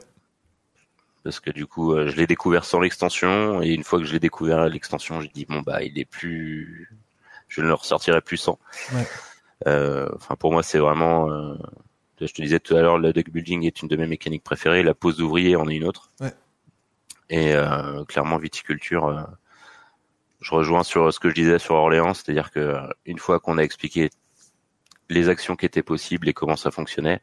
Parce 1.24 1.40
que 1.40 1.50
du 1.52 1.66
coup, 1.66 1.94
euh, 1.94 2.10
je 2.10 2.16
l'ai 2.18 2.28
découvert 2.28 2.66
sans 2.66 2.82
l'extension 2.82 3.62
et 3.62 3.70
une 3.70 3.84
fois 3.84 4.00
que 4.00 4.06
je 4.06 4.12
l'ai 4.12 4.20
découvert 4.20 4.68
l'extension, 4.68 5.22
j'ai 5.22 5.30
dit 5.34 5.46
bon 5.46 5.62
bah 5.62 5.82
il 5.82 5.98
est 5.98 6.06
plus, 6.06 6.90
je 7.48 7.62
ne 7.62 7.68
le 7.68 7.74
ressortirai 7.74 8.22
plus 8.22 8.38
sans. 8.38 8.60
Ouais. 8.94 9.08
Euh, 9.68 10.10
Enfin 10.16 10.36
pour 10.36 10.52
moi 10.52 10.64
c'est 10.64 10.80
vraiment, 10.80 11.32
euh, 11.32 11.56
je 12.20 12.28
te 12.28 12.42
disais 12.42 12.60
tout 12.60 12.76
à 12.76 12.82
l'heure, 12.82 12.98
le 12.98 13.14
deck 13.14 13.32
building 13.32 13.64
est 13.66 13.82
une 13.82 13.88
de 13.88 13.96
mes 13.96 14.08
mécaniques 14.08 14.44
préférées, 14.44 14.84
la 14.84 14.94
pose 14.94 15.18
d'ouvrier 15.18 15.56
en 15.56 15.68
est 15.70 15.76
une 15.76 15.86
autre. 15.86 16.12
Ouais. 16.20 16.34
Et 17.30 17.56
clairement, 18.08 18.38
viticulture, 18.38 19.28
je 20.40 20.52
rejoins 20.54 20.84
sur 20.84 21.12
ce 21.12 21.20
que 21.20 21.30
je 21.30 21.34
disais 21.34 21.58
sur 21.58 21.74
Orléans, 21.74 22.14
c'est-à-dire 22.14 22.52
que 22.52 22.76
une 23.08 23.18
fois 23.18 23.40
qu'on 23.40 23.58
a 23.58 23.64
expliqué 23.64 24.12
les 25.14 25.30
actions 25.30 25.56
qui 25.56 25.66
étaient 25.66 25.84
possibles 25.84 26.28
et 26.30 26.34
comment 26.34 26.56
ça 26.56 26.72
fonctionnait, 26.72 27.22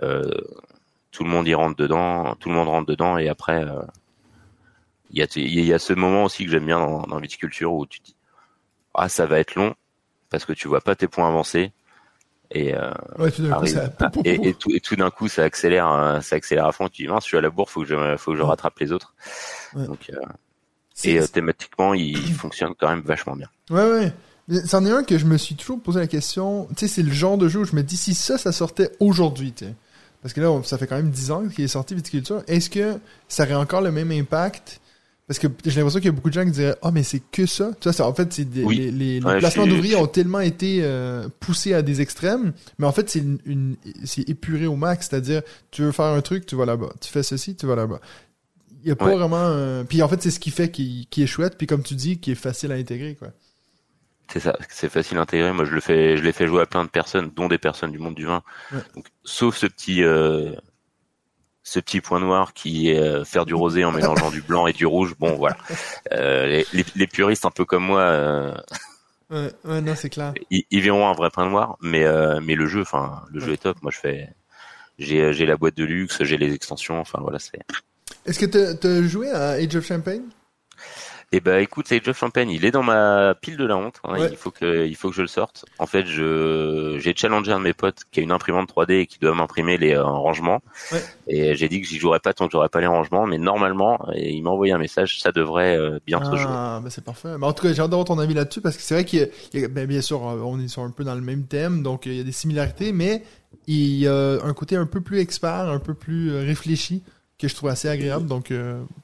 tout 0.00 1.24
le 1.24 1.30
monde 1.30 1.48
y 1.48 1.54
rentre 1.54 1.76
dedans, 1.76 2.34
tout 2.36 2.48
le 2.48 2.54
monde 2.54 2.68
rentre 2.68 2.86
dedans, 2.86 3.18
et 3.18 3.28
après, 3.28 3.64
il 5.10 5.18
y 5.18 5.22
a, 5.22 5.26
y 5.36 5.72
a 5.72 5.78
ce 5.78 5.92
moment 5.92 6.24
aussi 6.24 6.44
que 6.44 6.50
j'aime 6.50 6.66
bien 6.66 6.78
dans, 6.78 7.02
dans 7.02 7.18
viticulture 7.18 7.72
où 7.72 7.86
tu 7.86 8.00
dis 8.00 8.16
ah 8.94 9.08
ça 9.08 9.26
va 9.26 9.38
être 9.38 9.54
long 9.54 9.74
parce 10.30 10.44
que 10.44 10.52
tu 10.52 10.68
vois 10.68 10.80
pas 10.80 10.94
tes 10.94 11.08
points 11.08 11.28
avancés 11.28 11.72
et, 12.50 12.74
euh, 12.74 12.92
et, 14.24 14.54
tout, 14.58 14.70
et 14.74 14.80
tout 14.80 14.96
d'un 14.96 15.10
coup 15.10 15.28
ça 15.28 15.42
accélère 15.42 15.90
euh, 15.90 16.20
ça 16.20 16.36
accélère 16.36 16.66
à 16.66 16.72
fond. 16.72 16.88
Tu 16.88 17.02
dis 17.02 17.08
mince 17.08 17.24
je 17.24 17.28
suis 17.28 17.36
à 17.36 17.40
la 17.40 17.50
bourre 17.50 17.70
faut 17.70 17.82
que 17.82 17.88
je 17.88 18.16
faut 18.16 18.32
que 18.32 18.38
je 18.38 18.42
rattrape 18.42 18.78
les 18.78 18.92
autres. 18.92 19.14
Donc 19.74 20.10
euh, 20.10 20.20
et 21.04 21.18
euh, 21.18 21.26
thématiquement 21.26 21.94
il, 21.94 22.16
fonctionne 22.34 22.74
quand 22.78 22.88
même 22.88 23.00
vachement 23.00 23.36
bien. 23.36 23.48
Ouais 23.70 23.84
ouais 23.84 24.12
c'en 24.66 24.84
est 24.84 24.90
un 24.90 25.04
que 25.04 25.18
je 25.18 25.24
me 25.24 25.36
suis 25.36 25.54
toujours 25.54 25.80
posé 25.80 26.00
la 26.00 26.06
question 26.06 26.66
tu 26.76 26.86
sais 26.86 26.88
c'est 26.88 27.02
le 27.02 27.12
genre 27.12 27.38
de 27.38 27.48
jeu 27.48 27.60
où 27.60 27.64
je 27.64 27.76
me 27.76 27.82
dis 27.82 27.96
si 27.96 28.14
ça 28.14 28.38
ça 28.38 28.52
sortait 28.52 28.90
aujourd'hui 29.00 29.52
tu 29.52 29.66
sais 29.66 29.74
parce 30.20 30.34
que 30.34 30.40
là 30.40 30.60
ça 30.64 30.78
fait 30.78 30.86
quand 30.86 30.96
même 30.96 31.10
10 31.10 31.30
ans 31.30 31.48
qu'il 31.48 31.64
est 31.64 31.68
sorti 31.68 31.94
viticulture 31.94 32.42
est-ce 32.46 32.68
que 32.70 32.98
ça 33.28 33.44
aurait 33.44 33.54
encore 33.54 33.82
le 33.82 33.92
même 33.92 34.10
impact? 34.10 34.80
Parce 35.26 35.38
que 35.38 35.46
j'ai 35.64 35.76
l'impression 35.76 36.00
qu'il 36.00 36.06
y 36.06 36.12
a 36.12 36.12
beaucoup 36.12 36.28
de 36.28 36.34
gens 36.34 36.44
qui 36.44 36.50
diraient 36.50 36.76
Ah, 36.82 36.88
oh, 36.88 36.90
mais 36.90 37.04
c'est 37.04 37.22
que 37.30 37.46
ça. 37.46 37.70
Tu 37.80 37.88
vois, 37.88 38.06
en 38.06 38.12
fait, 38.12 38.32
c'est 38.32 38.46
les, 38.54 38.90
les, 38.90 39.20
placements 39.20 39.66
d'ouvriers 39.66 39.96
ont 39.96 40.06
tellement 40.06 40.40
été 40.40 40.80
euh, 40.82 41.28
poussés 41.40 41.74
à 41.74 41.82
des 41.82 42.00
extrêmes, 42.00 42.52
mais 42.78 42.86
en 42.86 42.92
fait, 42.92 43.08
c'est 43.08 43.24
une, 43.46 43.76
c'est 44.04 44.28
épuré 44.28 44.66
au 44.66 44.76
max. 44.76 45.08
C'est-à-dire, 45.08 45.42
tu 45.70 45.82
veux 45.82 45.92
faire 45.92 46.06
un 46.06 46.20
truc, 46.20 46.44
tu 46.44 46.56
vas 46.56 46.66
là-bas. 46.66 46.92
Tu 47.00 47.08
fais 47.08 47.22
ceci, 47.22 47.54
tu 47.54 47.66
vas 47.66 47.76
là-bas. 47.76 48.00
Il 48.82 48.88
y 48.88 48.90
a 48.90 48.96
pas 48.96 49.14
vraiment. 49.16 49.84
Puis 49.88 50.02
en 50.02 50.08
fait, 50.08 50.20
c'est 50.20 50.30
ce 50.30 50.40
qui 50.40 50.50
fait 50.50 50.70
qui, 50.70 51.06
qui 51.08 51.22
est 51.22 51.26
chouette, 51.26 51.56
puis 51.56 51.68
comme 51.68 51.82
tu 51.82 51.94
dis, 51.94 52.18
qui 52.18 52.32
est 52.32 52.36
facile 52.36 52.72
à 52.72 52.74
intégrer, 52.74 53.14
quoi. 53.14 53.28
C'est 54.32 54.40
ça, 54.40 54.56
c'est 54.70 54.88
facile 54.88 55.18
à 55.18 55.22
intégrer. 55.22 55.52
Moi, 55.52 55.66
je 55.66 55.72
le 55.72 55.80
fais, 55.82 56.16
je 56.16 56.22
l'ai 56.22 56.32
fait 56.32 56.46
jouer 56.46 56.62
à 56.62 56.66
plein 56.66 56.84
de 56.84 56.88
personnes, 56.88 57.30
dont 57.36 57.48
des 57.48 57.58
personnes 57.58 57.92
du 57.92 57.98
monde 57.98 58.14
du 58.14 58.24
vin. 58.24 58.42
Donc, 58.94 59.06
sauf 59.24 59.56
ce 59.56 59.66
petit, 59.66 60.02
euh, 60.02 60.52
ce 61.62 61.80
petit 61.80 62.00
point 62.00 62.18
noir 62.18 62.54
qui 62.54 62.90
est 62.90 62.98
euh, 62.98 63.24
faire 63.24 63.44
du 63.44 63.52
rosé 63.52 63.84
en 63.84 63.92
mélangeant 63.92 64.30
du 64.30 64.40
blanc 64.40 64.66
et 64.66 64.72
du 64.72 64.86
rouge. 64.86 65.14
Bon, 65.18 65.36
voilà. 65.36 65.58
Euh, 66.12 66.46
les, 66.46 66.84
les, 66.94 67.06
puristes 67.06 67.44
un 67.44 67.50
peu 67.50 67.66
comme 67.66 67.84
moi, 67.84 68.00
euh, 68.00 68.54
ouais, 69.30 69.52
ouais, 69.64 69.80
non, 69.82 69.94
c'est 69.94 70.08
clair. 70.08 70.32
Ils, 70.50 70.80
verront 70.80 71.08
un 71.08 71.14
vrai 71.14 71.28
point 71.28 71.48
noir, 71.48 71.76
mais 71.82 72.04
mais 72.40 72.54
le 72.54 72.66
jeu, 72.66 72.80
enfin, 72.80 73.22
le 73.30 73.40
jeu 73.40 73.52
est 73.52 73.62
top. 73.62 73.82
Moi, 73.82 73.92
je 73.92 73.98
fais, 73.98 74.28
j'ai 74.98 75.32
j'ai 75.34 75.44
la 75.44 75.56
boîte 75.56 75.76
de 75.76 75.84
luxe, 75.84 76.22
j'ai 76.22 76.38
les 76.38 76.54
extensions. 76.54 76.98
Enfin, 76.98 77.18
voilà, 77.20 77.38
c'est. 77.38 77.60
Est-ce 78.24 78.38
que 78.38 78.46
tu 78.46 78.86
as 78.86 79.02
joué 79.02 79.30
à 79.30 79.50
Age 79.50 79.76
of 79.76 79.86
Champagne? 79.86 80.22
Eh 81.34 81.40
ben 81.40 81.60
écoute, 81.60 81.86
c'est 81.88 82.04
Jeff 82.04 82.18
Champagne, 82.18 82.50
il 82.50 82.66
est 82.66 82.70
dans 82.70 82.82
ma 82.82 83.34
pile 83.34 83.56
de 83.56 83.64
la 83.64 83.74
honte. 83.74 84.00
Hein, 84.04 84.28
Il 84.30 84.36
faut 84.36 84.50
que, 84.50 84.86
il 84.86 84.94
faut 84.94 85.08
que 85.08 85.16
je 85.16 85.22
le 85.22 85.28
sorte. 85.28 85.64
En 85.78 85.86
fait, 85.86 86.04
je, 86.04 86.98
j'ai 87.00 87.14
challengé 87.16 87.52
un 87.52 87.58
de 87.58 87.64
mes 87.64 87.72
potes 87.72 88.02
qui 88.10 88.20
a 88.20 88.22
une 88.22 88.32
imprimante 88.32 88.70
3D 88.70 88.92
et 88.92 89.06
qui 89.06 89.18
doit 89.18 89.34
m'imprimer 89.34 89.78
les 89.78 89.94
euh, 89.94 90.04
rangements. 90.04 90.60
Ouais. 90.92 91.02
Et 91.28 91.56
j'ai 91.56 91.70
dit 91.70 91.80
que 91.80 91.88
j'y 91.88 91.98
jouerais 91.98 92.20
pas 92.20 92.34
tant 92.34 92.46
que 92.46 92.52
j'aurais 92.52 92.68
pas 92.68 92.82
les 92.82 92.86
rangements, 92.86 93.26
mais 93.26 93.38
normalement, 93.38 93.98
et 94.14 94.30
il 94.30 94.42
m'a 94.42 94.50
envoyé 94.50 94.74
un 94.74 94.78
message, 94.78 95.20
ça 95.20 95.32
devrait 95.32 95.74
euh, 95.78 95.98
bientôt 96.06 96.36
jouer. 96.36 96.50
Ah, 96.50 96.80
ben 96.84 96.90
c'est 96.90 97.04
parfait. 97.04 97.38
Mais 97.38 97.46
en 97.46 97.54
tout 97.54 97.62
cas, 97.62 97.72
j'ai 97.72 97.80
hâte 97.80 97.88
d'avoir 97.88 98.04
ton 98.04 98.18
avis 98.18 98.34
là-dessus 98.34 98.60
parce 98.60 98.76
que 98.76 98.82
c'est 98.82 98.94
vrai 98.94 99.06
qu'il 99.06 99.30
y 99.54 99.64
a, 99.64 99.68
ben, 99.68 99.86
bien 99.86 100.02
sûr, 100.02 100.28
euh, 100.28 100.42
on 100.44 100.60
est 100.60 100.68
sur 100.68 100.82
un 100.82 100.90
peu 100.90 101.02
dans 101.02 101.14
le 101.14 101.22
même 101.22 101.46
thème, 101.46 101.82
donc 101.82 102.04
il 102.04 102.14
y 102.14 102.20
a 102.20 102.24
des 102.24 102.32
similarités, 102.32 102.92
mais 102.92 103.22
il 103.66 103.96
y 103.96 104.06
a 104.06 104.38
un 104.44 104.52
côté 104.52 104.76
un 104.76 104.86
peu 104.86 105.00
plus 105.00 105.18
expert, 105.20 105.50
un 105.50 105.78
peu 105.78 105.94
plus 105.94 106.36
réfléchi 106.36 107.02
que 107.38 107.48
je 107.48 107.54
trouve 107.54 107.70
assez 107.70 107.88
agréable. 107.88 108.26
Donc, 108.26 108.52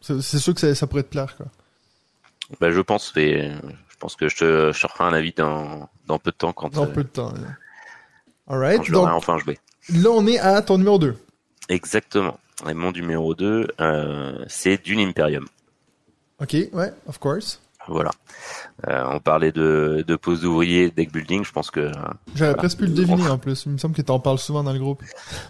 c'est 0.01 0.39
sûr 0.39 0.53
que 0.53 0.61
ça, 0.61 0.75
ça 0.75 0.87
pourrait 0.87 1.05
te 1.05 1.09
plaire, 1.09 1.35
quoi. 1.35 1.47
Bah, 2.61 2.71
je 2.71 2.81
pense, 2.81 3.12
et 3.17 3.50
je 3.88 3.97
pense 3.99 4.17
que 4.17 4.28
je 4.28 4.37
te, 4.37 4.73
je 4.73 4.81
te 4.81 4.88
ferai 4.90 5.05
un 5.05 5.12
avis 5.12 5.33
dans, 5.33 5.88
dans 6.07 6.19
peu 6.19 6.31
de 6.31 6.37
temps 6.37 6.52
quand. 6.52 6.73
Dans 6.73 6.87
peu 6.87 7.05
de 7.05 7.09
temps. 7.09 7.33
Alright. 8.47 8.83
je 8.85 8.93
donc, 8.93 9.09
enfin 9.09 9.38
joué. 9.38 9.59
Là, 9.90 10.11
on 10.11 10.26
est 10.26 10.38
à 10.38 10.61
ton 10.62 10.78
numéro 10.78 10.99
2. 10.99 11.17
Exactement. 11.69 12.38
Et 12.69 12.75
mon 12.75 12.93
numéro 12.93 13.35
2, 13.35 13.69
euh, 13.81 14.45
c'est 14.49 14.83
Dune 14.83 15.00
Imperium. 15.00 15.47
Ok, 16.40 16.57
ouais, 16.73 16.93
of 17.07 17.19
course. 17.19 17.61
Voilà. 17.88 18.11
Euh, 18.87 19.05
on 19.11 19.19
parlait 19.19 19.50
de, 19.50 20.05
de 20.07 20.17
pose 20.17 20.43
d'ouvrier, 20.43 20.90
deck 20.90 21.11
building, 21.11 21.43
je 21.45 21.52
pense 21.52 21.71
que... 21.71 21.90
J'avais 22.35 22.55
presque 22.55 22.78
pu 22.78 22.87
le 22.87 22.93
deviner 22.93 23.28
en 23.28 23.38
plus, 23.38 23.64
il 23.64 23.73
me 23.73 23.78
semble 23.78 23.95
que 23.95 24.02
tu 24.02 24.11
en 24.11 24.21
parles 24.21 24.38
souvent 24.38 24.62
dans 24.62 24.73
le 24.73 24.78
groupe. 24.78 25.02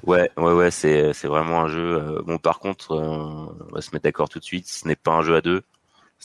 Ouais, 0.07 0.31
ouais, 0.37 0.52
ouais, 0.52 0.71
c'est, 0.71 1.12
c'est 1.14 1.26
vraiment 1.26 1.62
un 1.62 1.69
jeu... 1.69 1.97
Euh, 1.97 2.23
bon, 2.25 2.38
par 2.38 2.61
contre, 2.61 2.93
euh, 2.93 3.67
on 3.71 3.75
va 3.75 3.81
se 3.81 3.90
mettre 3.93 4.05
d'accord 4.05 4.28
tout 4.28 4.38
de 4.38 4.45
suite, 4.45 4.69
ce 4.69 4.87
n'est 4.87 4.97
pas 4.97 5.12
un 5.12 5.23
jeu 5.23 5.35
à 5.35 5.40
deux, 5.40 5.62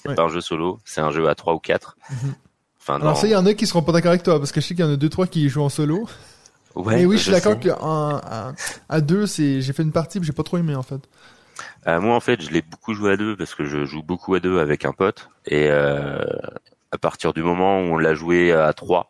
c'est 0.04 0.16
pas 0.16 0.24
un 0.24 0.30
jeu 0.30 0.42
solo, 0.42 0.80
c'est 0.86 1.02
un 1.02 1.12
jeu 1.12 1.28
à 1.28 1.36
3 1.36 1.54
ou 1.54 1.60
4. 1.60 1.98
Mhm. 2.10 2.34
Enfin, 2.86 3.00
Alors 3.00 3.16
ça, 3.16 3.28
il 3.28 3.30
y 3.32 3.36
en 3.38 3.46
a 3.46 3.54
qui 3.54 3.66
seront 3.66 3.82
pas 3.82 3.94
d'accord 3.94 4.10
avec 4.10 4.24
toi, 4.24 4.40
parce 4.40 4.52
que 4.52 4.60
je 4.60 4.68
sais 4.68 4.76
qu'il 4.76 4.84
y 4.84 4.88
en 4.88 4.92
a 4.92 4.98
deux 4.98 5.08
trois 5.08 5.26
qui 5.26 5.48
jouent 5.48 5.62
en 5.64 5.70
solo. 5.70 6.06
Ouais, 6.76 6.96
Mais 6.98 7.06
oui, 7.06 7.18
je 7.18 7.24
suis 7.24 7.32
d'accord 7.32 7.58
que 7.58 7.70
à, 7.70 8.52
à 8.90 9.00
deux, 9.00 9.26
c'est, 9.26 9.62
j'ai 9.62 9.72
fait 9.72 9.84
une 9.84 9.94
partie, 9.94 10.20
mais 10.20 10.26
j'ai 10.26 10.34
pas 10.34 10.44
trop 10.44 10.58
aimé 10.58 10.76
en 10.76 10.84
fait. 10.84 11.00
Euh, 11.88 12.02
moi, 12.02 12.14
en 12.14 12.20
fait, 12.20 12.42
je 12.42 12.50
l'ai 12.50 12.62
beaucoup 12.62 12.94
joué 12.94 13.14
à 13.14 13.16
deux 13.16 13.38
parce 13.38 13.56
que 13.56 13.64
je 13.64 13.86
joue 13.86 14.04
beaucoup 14.04 14.36
à 14.36 14.42
deux 14.42 14.60
avec 14.60 14.84
un 14.84 14.92
pote. 14.92 15.30
Et 15.46 15.70
euh, 15.70 16.26
à 16.92 16.98
partir 16.98 17.32
du 17.32 17.42
moment 17.42 17.80
où 17.80 17.84
on 17.94 17.98
l'a 17.98 18.16
joué 18.16 18.52
à 18.52 18.74
trois, 18.74 19.10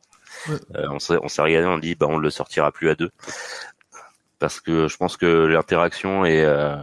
euh, 0.49 0.87
on 0.91 0.99
s'est 0.99 1.41
regardé, 1.41 1.65
on 1.67 1.79
dit 1.79 1.95
bah 1.95 2.05
on 2.07 2.19
le 2.19 2.29
sortira 2.29 2.71
plus 2.71 2.91
à 2.91 2.95
deux 2.95 3.09
parce 4.43 4.59
que 4.59 4.89
je 4.89 4.97
pense 4.97 5.15
que 5.15 5.25
l'interaction 5.45 6.25
est 6.25 6.43
euh, 6.43 6.75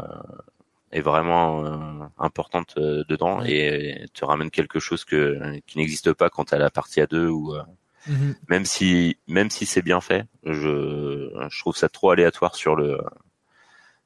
est 0.93 1.01
vraiment 1.01 1.65
euh, 1.65 2.07
importante 2.19 2.75
euh, 2.77 3.05
dedans 3.09 3.43
et 3.45 4.07
te 4.13 4.25
ramène 4.25 4.51
quelque 4.51 4.81
chose 4.81 5.05
que 5.05 5.59
qui 5.67 5.79
n'existe 5.79 6.13
pas 6.13 6.31
quand 6.31 6.53
as 6.53 6.59
la 6.59 6.71
partie 6.71 7.01
à 7.01 7.07
deux 7.07 7.29
ou 7.29 7.55
euh, 7.55 7.63
mhm. 8.07 8.35
même 8.49 8.65
si 8.65 9.17
même 9.29 9.51
si 9.51 9.67
c'est 9.67 9.83
bien 9.83 10.01
fait, 10.01 10.27
je 10.45 11.31
je 11.49 11.61
trouve 11.61 11.77
ça 11.77 11.89
trop 11.89 12.11
aléatoire 12.11 12.57
sur 12.57 12.75
le 12.75 13.01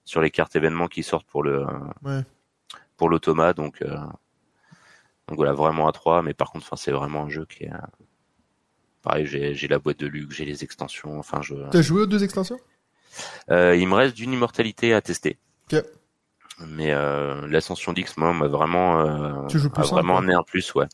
sur 0.05 0.21
les 0.21 0.31
cartes 0.31 0.57
événements 0.57 0.89
qui 0.89 1.03
sortent 1.03 1.27
pour 1.27 1.43
le 1.43 1.65
pour 2.97 3.09
l'automa 3.09 3.55
donc 3.55 3.83
donc 3.83 5.37
voilà 5.37 5.55
vraiment 5.55 5.89
à 5.89 5.93
trois 5.93 6.23
mais 6.23 6.35
par 6.35 6.51
contre 6.53 6.67
enfin 6.67 6.77
c'est 6.77 6.93
vraiment 6.93 7.25
un 7.25 7.29
jeu 7.31 7.47
qui 7.47 7.65
est 7.65 7.73
pareil 9.03 9.27
j'ai 9.27 9.55
j'ai 9.55 9.69
la 9.69 9.79
boîte 9.79 9.99
de 9.99 10.07
luxe 10.07 10.37
j'ai 10.37 10.45
les 10.45 10.63
extensions 10.65 11.19
enfin 11.19 11.41
je 11.41 11.55
T'as 11.71 11.81
joué 11.81 12.03
aux 12.03 12.07
deux 12.07 12.23
extensions? 12.23 12.59
Euh, 13.51 13.77
il 13.77 13.89
me 13.89 13.95
reste 13.95 14.17
d'une 14.17 14.33
immortalité 14.33 14.95
à 14.95 15.01
tester. 15.01 15.39
Okay. 15.67 15.83
Mais 16.61 16.93
euh, 16.93 17.47
l'ascension 17.49 17.93
d'X, 17.93 18.17
moi, 18.17 18.33
m'a 18.33 18.47
vraiment, 18.47 19.01
euh, 19.01 19.47
tu 19.49 19.59
a 19.59 19.83
vraiment 19.83 20.19
amené 20.19 20.35
un 20.35 20.43
plus, 20.43 20.75
ouais. 20.75 20.87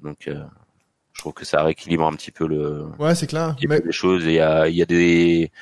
Donc, 0.00 0.26
euh, 0.26 0.42
je 1.12 1.20
trouve 1.20 1.34
que 1.34 1.44
ça 1.44 1.62
rééquilibre 1.62 2.06
un 2.06 2.12
petit 2.12 2.30
peu 2.30 2.46
le. 2.46 2.86
Ouais, 2.98 3.14
c'est 3.14 3.26
clair. 3.26 3.56
Il 3.60 3.70
y 3.70 3.72
a 3.72 3.80
des 3.80 3.92
choses 3.92 4.26
et 4.26 4.30
il 4.30 4.34
y 4.34 4.40
a, 4.40 4.68
il 4.68 4.74
y 4.74 4.82
a 4.82 4.86
des, 4.86 5.52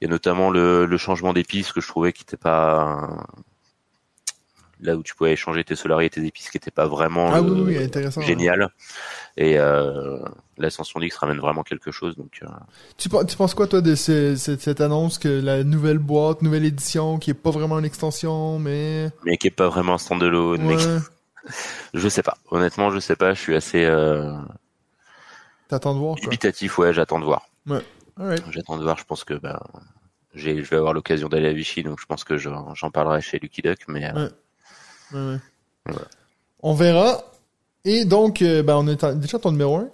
il 0.00 0.04
y 0.04 0.06
a 0.06 0.10
notamment 0.10 0.50
le, 0.50 0.86
le 0.86 0.96
changement 0.96 1.32
d'épices 1.32 1.72
que 1.72 1.80
je 1.80 1.88
trouvais 1.88 2.12
qui 2.12 2.22
était 2.22 2.38
pas 2.38 3.26
là 4.80 4.96
où 4.96 5.02
tu 5.02 5.14
pouvais 5.14 5.32
échanger 5.32 5.64
tes 5.64 5.76
solaris 5.76 6.06
et 6.06 6.10
tes 6.10 6.24
épices 6.24 6.50
qui 6.50 6.56
n'étaient 6.56 6.70
pas 6.70 6.86
vraiment 6.86 7.32
ah, 7.32 7.40
oui, 7.40 7.78
oui, 7.78 8.24
génial. 8.26 8.68
Et 9.36 9.58
euh, 9.58 10.18
l'ascension 10.58 11.00
d'X 11.00 11.16
ramène 11.16 11.38
vraiment 11.38 11.62
quelque 11.62 11.90
chose. 11.90 12.16
Donc, 12.16 12.40
euh... 12.42 12.46
tu, 12.96 13.08
tu, 13.08 13.36
penses 13.36 13.54
quoi 13.54 13.66
toi 13.66 13.80
de 13.80 13.94
cette 13.94 14.80
annonce 14.80 15.18
que 15.18 15.28
la 15.28 15.64
nouvelle 15.64 15.98
boîte, 15.98 16.42
nouvelle 16.42 16.64
édition, 16.64 17.18
qui 17.18 17.30
est 17.30 17.34
pas 17.34 17.50
vraiment 17.50 17.78
une 17.78 17.84
extension, 17.84 18.58
mais 18.58 19.10
mais 19.24 19.36
qui 19.36 19.46
est 19.46 19.50
pas 19.50 19.68
vraiment 19.68 19.94
un 19.94 19.98
standalone. 19.98 20.66
Ouais. 20.66 20.76
Mais... 20.76 21.52
je 21.94 22.08
sais 22.08 22.22
pas. 22.22 22.36
Honnêtement, 22.50 22.90
je 22.90 22.98
sais 22.98 23.16
pas. 23.16 23.34
Je 23.34 23.40
suis 23.40 23.54
assez. 23.54 23.84
Euh... 23.84 24.32
T'attends 25.68 25.94
de 25.94 26.00
voir. 26.00 26.16
Dubitatif, 26.16 26.78
ouais. 26.78 26.92
J'attends 26.92 27.18
de 27.18 27.24
voir. 27.24 27.48
Ouais. 27.66 27.82
J'attends 28.50 28.78
de 28.78 28.82
voir. 28.82 28.98
Je 28.98 29.04
pense 29.04 29.24
que 29.24 29.34
ben, 29.34 29.58
je 30.34 30.50
vais 30.50 30.76
avoir 30.76 30.92
l'occasion 30.92 31.28
d'aller 31.28 31.48
à 31.48 31.52
Vichy, 31.52 31.82
donc 31.82 31.98
je 32.00 32.06
pense 32.06 32.24
que 32.24 32.36
j'en 32.36 32.90
parlerai 32.92 33.20
chez 33.20 33.38
Lucky 33.38 33.62
Duck, 33.62 33.80
mais. 33.88 34.04
Euh, 34.14 34.28
on 36.62 36.74
verra. 36.74 37.22
Et 37.86 38.04
donc, 38.04 38.42
euh, 38.42 38.64
ben, 38.64 38.74
on 38.74 38.88
est 38.88 39.04
déjà 39.14 39.38
ton 39.38 39.52
numéro 39.52 39.76
1. 39.76 39.88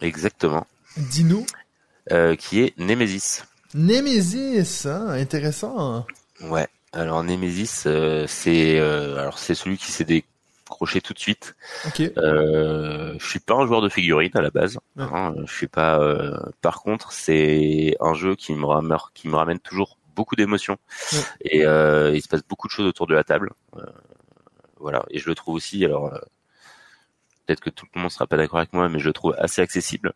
Exactement. 0.00 0.66
Dis-nous. 0.96 1.44
Euh, 2.10 2.34
qui 2.34 2.62
est 2.62 2.78
Nemesis. 2.78 3.42
Nemesis, 3.74 4.86
hein, 4.86 5.08
intéressant. 5.08 6.06
Ouais. 6.40 6.66
Alors 6.92 7.22
Nemesis, 7.22 7.82
euh, 7.84 8.24
c'est 8.26 8.78
alors 8.78 9.38
c'est 9.38 9.54
celui 9.54 9.76
qui 9.76 9.92
s'est 9.92 10.04
décroché 10.04 11.02
tout 11.02 11.12
de 11.12 11.18
suite. 11.18 11.56
Ok. 11.84 11.98
je 11.98 13.16
suis 13.18 13.40
pas 13.40 13.54
un 13.54 13.66
joueur 13.66 13.82
de 13.82 13.90
figurines 13.90 14.30
à 14.34 14.40
la 14.40 14.50
base. 14.50 14.78
Hein, 14.96 15.34
je 15.44 15.52
suis 15.52 15.66
pas. 15.66 16.00
par 16.62 16.80
contre, 16.80 17.12
c'est 17.12 17.96
un 18.00 18.14
jeu 18.14 18.34
qui 18.34 18.54
me 18.54 18.64
ramène, 18.64 18.96
qui 19.12 19.28
me 19.28 19.36
ramène 19.36 19.58
toujours 19.58 19.98
beaucoup 20.14 20.36
d'émotions 20.36 20.78
et 21.42 21.58
il 21.58 22.22
se 22.22 22.28
passe 22.28 22.42
beaucoup 22.48 22.68
de 22.68 22.72
choses 22.72 22.86
autour 22.86 23.06
de 23.06 23.14
la 23.14 23.24
table 23.24 23.50
voilà. 24.78 25.04
Et 25.10 25.18
je 25.18 25.28
le 25.28 25.34
trouve 25.34 25.54
aussi, 25.54 25.84
alors 25.84 26.06
euh, 26.12 26.18
peut-être 27.46 27.60
que 27.60 27.70
tout 27.70 27.86
le 27.94 28.00
monde 28.00 28.10
sera 28.10 28.26
pas 28.26 28.36
d'accord 28.36 28.58
avec 28.58 28.72
moi, 28.72 28.88
mais 28.88 28.98
je 28.98 29.06
le 29.06 29.12
trouve 29.12 29.34
assez 29.38 29.60
accessible. 29.62 30.12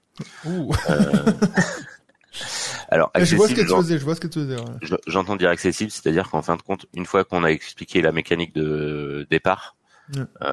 Alors, 2.89 3.11
je 3.19 3.37
vois 3.37 3.49
ce 3.49 3.55
que 3.55 3.61
tu 3.61 3.67
faisais, 3.69 3.99
je 3.99 4.05
vois 4.05 4.15
ce 4.15 4.21
que 4.21 4.27
tu 4.29 4.41
faisais. 4.41 4.57
ouais. 4.57 4.65
Je- 4.83 4.95
J'entends 5.07 5.37
dire 5.37 5.51
accessible, 5.51 5.91
c'est-à-dire 5.91 6.31
qu'en 6.31 6.43
fin 6.43 6.57
de 6.57 6.63
compte, 6.63 6.87
une 6.95 7.07
fois 7.07 7.25
qu'on 7.25 7.45
a 7.45 7.49
expliqué 7.51 8.03
la 8.03 8.13
mécanique 8.13 8.55
de 8.55 9.27
départ, 9.31 9.77
Ouais. 10.15 10.23
euh, 10.43 10.53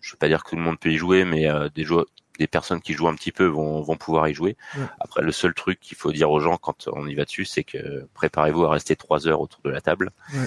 je 0.00 0.12
vais 0.12 0.18
pas 0.18 0.28
dire 0.28 0.44
que 0.44 0.50
tout 0.50 0.56
le 0.56 0.62
monde 0.62 0.78
peut 0.78 0.90
y 0.90 0.96
jouer, 0.96 1.24
mais 1.24 1.48
euh, 1.50 1.68
des 1.74 1.84
joueurs, 1.84 2.04
des 2.38 2.46
personnes 2.46 2.80
qui 2.82 2.92
jouent 2.92 3.08
un 3.08 3.14
petit 3.14 3.32
peu 3.32 3.46
vont, 3.46 3.80
vont 3.82 3.96
pouvoir 3.96 4.28
y 4.28 4.34
jouer. 4.34 4.56
Ouais. 4.76 4.84
Après, 4.98 5.22
le 5.22 5.32
seul 5.32 5.54
truc 5.54 5.80
qu'il 5.80 5.96
faut 5.96 6.12
dire 6.12 6.30
aux 6.30 6.40
gens 6.40 6.56
quand 6.58 6.86
on 6.92 7.06
y 7.06 7.14
va 7.14 7.24
dessus, 7.24 7.44
c'est 7.46 7.64
que 7.64 8.06
préparez-vous 8.14 8.64
à 8.64 8.70
rester 8.72 8.96
trois 8.96 9.26
heures 9.26 9.40
autour 9.40 9.60
de 9.64 9.70
la 9.70 9.80
table. 9.80 10.10
Ouais. 10.34 10.46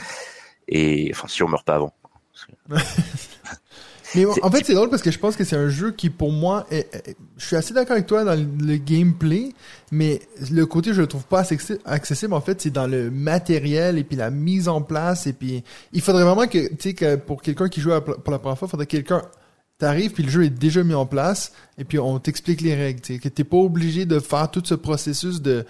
Et 0.68 1.12
enfin, 1.14 1.28
si 1.28 1.42
on 1.44 1.48
meurt 1.50 1.66
pas 1.66 1.76
avant. 1.76 1.94
Mais 4.16 4.26
en 4.44 4.52
fait, 4.52 4.64
c'est 4.64 4.76
drôle 4.76 4.90
parce 4.92 5.02
que 5.02 5.10
je 5.10 5.18
pense 5.18 5.36
que 5.36 5.44
c'est 5.44 5.56
un 5.56 5.70
jeu 5.70 5.92
qui, 5.92 6.12
pour 6.12 6.32
moi, 6.32 6.68
est- 6.70 6.94
est- 6.94 7.16
je 7.38 7.46
suis 7.48 7.56
assez 7.56 7.74
d'accord 7.74 7.94
avec 7.94 8.06
toi 8.06 8.24
dans 8.24 8.36
le, 8.36 8.78
gameplay, 8.78 9.54
mais 9.92 10.22
le 10.52 10.66
côté 10.68 10.94
je 10.94 11.02
le 11.02 11.08
trouve 11.08 11.24
pas 11.24 11.40
assez 11.40 11.58
accessible, 11.86 12.34
en 12.34 12.42
fait, 12.42 12.62
c'est 12.62 12.70
dans 12.70 12.86
le 12.86 13.10
matériel 13.10 13.98
et 13.98 14.04
puis 14.04 14.16
la 14.16 14.30
mise 14.30 14.68
en 14.68 14.82
place 14.84 15.26
et 15.26 15.34
puis 15.34 15.64
il 15.94 16.02
faudrait 16.02 16.24
vraiment 16.24 16.46
que, 16.46 16.68
tu 16.68 16.76
sais, 16.80 16.94
que 16.94 17.16
pour 17.16 17.42
quelqu'un 17.42 17.70
qui 17.70 17.82
joue 17.82 17.90
pour 18.02 18.32
la 18.32 18.38
première 18.40 18.58
fois, 18.58 18.68
il 18.68 18.72
faudrait 18.72 18.86
que 18.86 18.92
quelqu'un 18.92 19.24
t'arrive 19.80 20.12
puis 20.12 20.22
le 20.22 20.30
jeu 20.30 20.44
est 20.46 20.50
déjà 20.52 20.84
mis 20.84 20.94
en 20.94 21.08
place 21.08 21.52
et 21.80 21.84
puis 21.84 21.98
on 21.98 22.20
t'explique 22.20 22.62
les 22.62 22.76
règles, 22.76 23.02
tu 23.02 23.14
sais, 23.16 23.20
que 23.20 23.30
t'es 23.30 23.44
pas 23.44 23.58
obligé 23.58 24.06
de 24.06 24.20
faire 24.20 24.52
tout 24.52 24.62
ce 24.64 24.76
processus 24.76 25.42
de, 25.42 25.66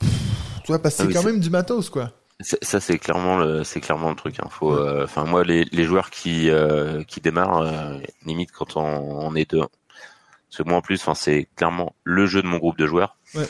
tu 0.00 0.68
vois, 0.68 0.80
parce 0.80 0.96
que 0.96 1.02
Ah 1.02 1.06
c'est 1.08 1.12
quand 1.12 1.24
même 1.24 1.40
du 1.40 1.50
matos, 1.50 1.90
quoi. 1.90 2.10
C'est- 2.42 2.62
Ça 2.64 2.80
c'est 2.80 2.98
clairement 2.98 3.38
le 3.38 3.64
c'est 3.64 3.80
clairement 3.80 4.10
le 4.10 4.16
truc. 4.16 4.36
Hein. 4.40 4.48
Faut, 4.50 4.72
euh, 4.74 5.04
enfin 5.04 5.24
moi 5.24 5.44
les, 5.44 5.64
les 5.64 5.84
joueurs 5.84 6.10
qui 6.10 6.50
euh, 6.50 7.02
qui 7.04 7.20
démarrent 7.20 7.62
euh, 7.62 7.98
limite 8.26 8.52
quand 8.52 8.76
on, 8.76 8.82
on 8.82 9.34
est 9.34 9.50
deux. 9.50 9.60
Parce 9.60 10.58
que 10.58 10.62
moi 10.64 10.76
en 10.78 10.82
plus, 10.82 11.00
enfin 11.00 11.14
c'est 11.14 11.48
clairement 11.56 11.94
le 12.04 12.26
jeu 12.26 12.42
de 12.42 12.46
mon 12.46 12.58
groupe 12.58 12.76
de 12.78 12.86
joueurs. 12.86 13.16
Ouais. 13.34 13.46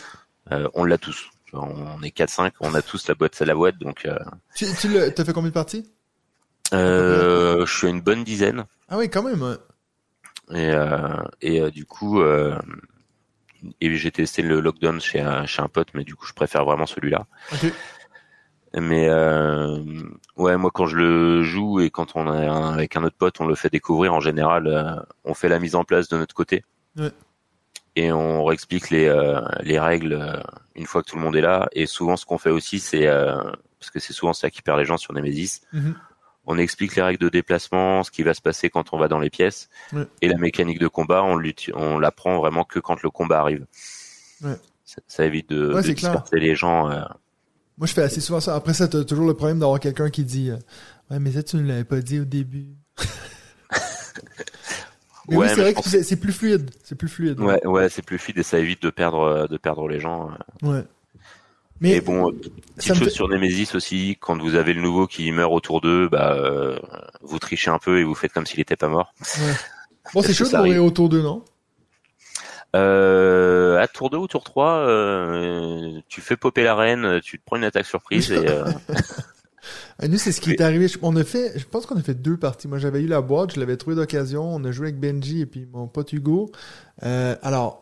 On 0.75 0.85
l'a 0.85 0.99
tous. 0.99 1.31
On 1.55 2.03
est 2.03 2.17
4-5, 2.17 2.53
on 2.61 2.75
a 2.75 2.81
tous 2.83 3.07
la 3.09 3.15
boîte 3.15 3.41
à 3.43 3.45
la 3.45 3.55
boîte, 3.55 3.77
donc 3.79 4.07
euh, 4.07 4.19
Tu, 4.55 4.67
tu 4.81 4.89
t'as 5.15 5.25
fait 5.25 5.33
combien 5.33 5.51
de 5.51 5.55
parties? 5.55 5.85
euh, 6.73 7.67
je 7.67 7.77
suis 7.77 7.87
à 7.87 7.91
une 7.91 8.01
bonne 8.01 8.25
dizaine. 8.25 8.65
Ah 8.89 8.97
oui, 8.99 9.11
quand 9.11 9.23
même, 9.23 9.43
ouais. 9.43 9.57
Et, 10.55 11.57
et 11.57 11.71
du 11.71 11.85
coup, 11.85 12.23
et 12.23 13.95
j'ai 13.97 14.11
testé 14.11 14.43
le 14.43 14.61
lockdown 14.61 15.01
chez 15.01 15.21
un, 15.21 15.47
chez 15.47 15.63
un 15.63 15.69
pote, 15.69 15.89
mais 15.95 16.05
du 16.05 16.15
coup, 16.17 16.27
je 16.27 16.33
préfère 16.33 16.65
vraiment 16.65 16.87
celui-là. 16.87 17.27
Mais 18.75 19.09
euh, 19.09 19.79
ouais, 20.37 20.57
moi 20.57 20.71
quand 20.73 20.87
je 20.87 20.97
le 20.97 21.43
joue 21.43 21.81
et 21.81 21.91
quand 21.91 22.17
on 22.17 22.33
est 22.35 22.47
avec 22.49 22.97
un 22.97 23.05
autre 23.05 23.17
pote, 23.17 23.41
on 23.41 23.47
le 23.47 23.55
fait 23.55 23.71
découvrir. 23.71 24.15
En 24.15 24.21
général, 24.21 24.67
euh, 24.67 24.95
on 25.25 25.35
fait 25.35 25.49
la 25.49 25.59
mise 25.59 25.75
en 25.75 25.85
place 25.85 26.09
de 26.09 26.17
notre 26.17 26.35
côté 26.35 26.65
Ouais. 26.97 27.11
et 27.97 28.13
on 28.13 28.45
réexplique 28.45 28.89
les 28.91 29.07
euh, 29.07 29.41
les 29.61 29.79
règles 29.79 30.15
euh, 30.15 30.41
une 30.75 30.87
fois 30.87 31.03
que 31.03 31.11
tout 31.11 31.17
le 31.17 31.23
monde 31.23 31.37
est 31.37 31.43
là. 31.43 31.69
Et 31.73 31.85
souvent, 31.87 32.17
ce 32.17 32.25
qu'on 32.25 32.39
fait 32.39 32.51
aussi, 32.51 32.81
c'est 32.81 33.07
euh, 33.07 33.43
parce 33.79 33.91
que 33.91 34.01
c'est 34.01 34.13
souvent 34.15 34.33
ça 34.33 34.49
qui 34.51 34.63
perd 34.63 34.79
les 34.79 34.85
gens 34.87 34.97
sur 34.97 35.13
Nemesis. 35.13 35.61
Mhm. 35.75 35.95
On 36.47 36.59
explique 36.59 36.97
les 36.97 37.03
règles 37.03 37.23
de 37.23 37.29
déplacement, 37.29 38.03
ce 38.03 38.11
qui 38.11 38.23
va 38.25 38.35
se 38.35 38.41
passer 38.43 38.69
quand 38.71 38.93
on 38.93 38.99
va 38.99 39.07
dans 39.07 39.21
les 39.21 39.31
pièces, 39.31 39.69
Ouais. 39.93 40.07
et 40.23 40.29
la 40.29 40.37
mécanique 40.39 40.81
de 40.81 40.89
combat, 40.89 41.23
on 41.23 41.99
l'apprend 42.01 42.39
vraiment 42.39 42.65
que 42.65 42.81
quand 42.81 43.01
le 43.03 43.11
combat 43.11 43.39
arrive. 43.41 43.65
Ouais. 44.43 44.57
Ça, 44.85 45.01
ça 45.07 45.25
évite 45.25 45.49
de, 45.51 45.69
Ouais, 45.69 45.83
de 45.83 45.87
c'est 45.87 45.95
clair. 45.95 46.11
disperser 46.13 46.41
les 46.41 46.57
gens. 46.57 46.91
Moi, 47.79 47.87
je 47.87 47.93
fais 47.95 48.03
assez 48.03 48.21
souvent 48.21 48.41
ça. 48.41 48.55
Après 48.55 48.75
ça, 48.75 48.87
t'as 48.89 49.05
toujours 49.05 49.27
le 49.27 49.35
problème 49.35 49.59
d'avoir 49.59 49.81
quelqu'un 49.81 50.11
qui 50.11 50.25
dit 50.25 50.51
euh, 50.51 50.57
Ouais, 51.11 51.19
mais 51.19 51.33
ça, 51.33 51.43
tu 51.43 51.57
ne 51.57 51.63
l'avais 51.67 51.85
pas 51.85 52.01
dit 52.01 52.21
au 52.21 52.25
début. 52.25 52.69
mais 55.29 55.37
Ouais, 55.37 55.47
oui, 55.47 55.53
c'est 55.55 55.61
vrai 55.61 55.75
que 55.75 55.81
c'est 56.03 56.17
plus 56.17 56.33
fluide. 56.33 56.71
C'est 56.85 56.95
plus 56.97 57.09
fluide. 57.09 57.41
Ouais, 57.41 57.65
ouais, 57.67 57.89
c'est 57.89 58.03
plus 58.03 58.19
fluide 58.19 58.39
et 58.39 58.43
ça 58.43 58.59
évite 58.59 58.83
de 58.83 58.91
perdre, 58.91 59.21
euh, 59.21 59.47
de 59.47 59.57
perdre 59.57 59.89
les 59.89 60.01
gens. 60.01 60.31
euh. 60.65 60.69
Ouais. 60.69 60.85
Mais 61.81 61.97
et 61.97 62.01
bon, 62.01 62.31
petite 62.77 62.95
chose 62.95 63.09
fait- 63.09 63.11
sur 63.11 63.29
Nemesis 63.29 63.75
aussi, 63.75 64.17
quand 64.21 64.41
vous 64.41 64.55
avez 64.55 64.73
le 64.73 64.81
nouveau 64.83 65.07
qui 65.09 65.31
meurt 65.33 65.53
autour 65.53 65.81
d'eux, 65.81 66.09
bah, 66.09 66.35
euh, 66.35 66.79
vous 67.23 67.39
trichez 67.41 67.71
un 67.71 67.79
peu 67.79 67.99
et 67.99 68.05
vous 68.05 68.15
faites 68.15 68.33
comme 68.33 68.47
s'il 68.47 68.61
était 68.61 68.77
pas 68.77 68.89
mort. 68.89 69.13
ouais. 69.21 69.53
bon, 70.15 70.23
c'est 70.23 70.33
chaud 70.35 70.49
de 70.49 70.57
mourir 70.57 70.85
autour 70.85 71.09
d'eux, 71.09 71.23
non? 71.23 71.45
Euh, 72.75 73.79
à 73.79 73.87
tour 73.89 74.09
2 74.11 74.17
ou 74.17 74.27
tour 74.27 74.45
3, 74.45 74.69
euh, 74.71 76.01
tu 76.09 76.21
fais 76.21 76.37
popper 76.37 76.65
la 76.65 76.75
reine, 76.75 77.21
tu 77.23 77.39
te 77.39 77.45
prends 77.45 77.57
une 77.57 77.65
attaque 77.65 77.87
surprise 77.87 78.33
et 78.33 78.49
euh, 78.49 78.65
À 79.99 80.09
nous, 80.09 80.17
c'est 80.19 80.33
ce 80.33 80.41
qui 80.41 80.51
Oui. 80.51 80.57
est 80.59 80.63
arrivé. 80.63 80.87
On 81.03 81.15
a 81.17 81.25
fait, 81.25 81.59
je 81.59 81.65
pense 81.67 81.87
qu'on 81.87 81.97
a 81.99 82.03
fait 82.03 82.15
deux 82.15 82.37
parties. 82.37 82.69
Moi, 82.69 82.79
j'avais 82.79 83.01
eu 83.03 83.07
la 83.07 83.21
boîte, 83.21 83.55
je 83.55 83.61
l'avais 83.61 83.77
trouvé 83.77 83.95
d'occasion. 83.97 84.43
On 84.45 84.65
a 84.65 84.73
joué 84.73 84.89
avec 84.89 84.99
Benji 85.01 85.43
et 85.43 85.47
puis 85.47 85.67
mon 85.73 85.87
pote 85.87 86.13
Hugo. 86.13 86.51
Euh, 87.05 87.37
alors, 87.43 87.82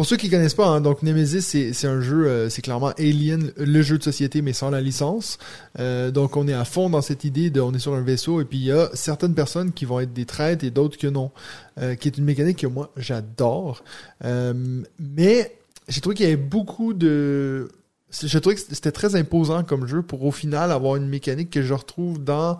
pour 0.00 0.06
ceux 0.06 0.16
qui 0.16 0.30
connaissent 0.30 0.54
pas, 0.54 0.66
hein, 0.66 0.80
donc 0.80 1.02
Nemesis, 1.02 1.42
c'est 1.42 1.86
un 1.86 2.00
jeu, 2.00 2.26
euh, 2.26 2.48
c'est 2.48 2.62
clairement 2.62 2.88
Alien, 2.98 3.52
le 3.58 3.82
jeu 3.82 3.98
de 3.98 4.02
société, 4.02 4.40
mais 4.40 4.54
sans 4.54 4.70
la 4.70 4.80
licence. 4.80 5.36
Euh, 5.78 6.10
donc, 6.10 6.38
on 6.38 6.48
est 6.48 6.54
à 6.54 6.64
fond 6.64 6.88
dans 6.88 7.02
cette 7.02 7.24
idée 7.24 7.50
de, 7.50 7.60
on 7.60 7.74
est 7.74 7.78
sur 7.78 7.92
un 7.92 8.00
vaisseau 8.00 8.40
et 8.40 8.46
puis 8.46 8.56
il 8.56 8.64
y 8.64 8.72
a 8.72 8.88
certaines 8.94 9.34
personnes 9.34 9.72
qui 9.72 9.84
vont 9.84 10.00
être 10.00 10.14
des 10.14 10.24
traîtres 10.24 10.64
et 10.64 10.70
d'autres 10.70 10.96
que 10.96 11.06
non, 11.06 11.32
euh, 11.76 11.96
qui 11.96 12.08
est 12.08 12.16
une 12.16 12.24
mécanique 12.24 12.60
que 12.60 12.66
moi 12.66 12.90
j'adore. 12.96 13.84
Euh, 14.24 14.82
mais 14.98 15.54
j'ai 15.86 16.00
trouvé 16.00 16.16
qu'il 16.16 16.24
y 16.24 16.28
avait 16.32 16.36
beaucoup 16.38 16.94
de 16.94 17.68
je 18.10 18.38
trouvais 18.38 18.56
que 18.56 18.62
c'était 18.62 18.92
très 18.92 19.16
imposant 19.16 19.64
comme 19.64 19.86
jeu 19.86 20.00
pour 20.00 20.24
au 20.24 20.32
final 20.32 20.72
avoir 20.72 20.96
une 20.96 21.10
mécanique 21.10 21.50
que 21.50 21.60
je 21.60 21.74
retrouve 21.74 22.24
dans 22.24 22.56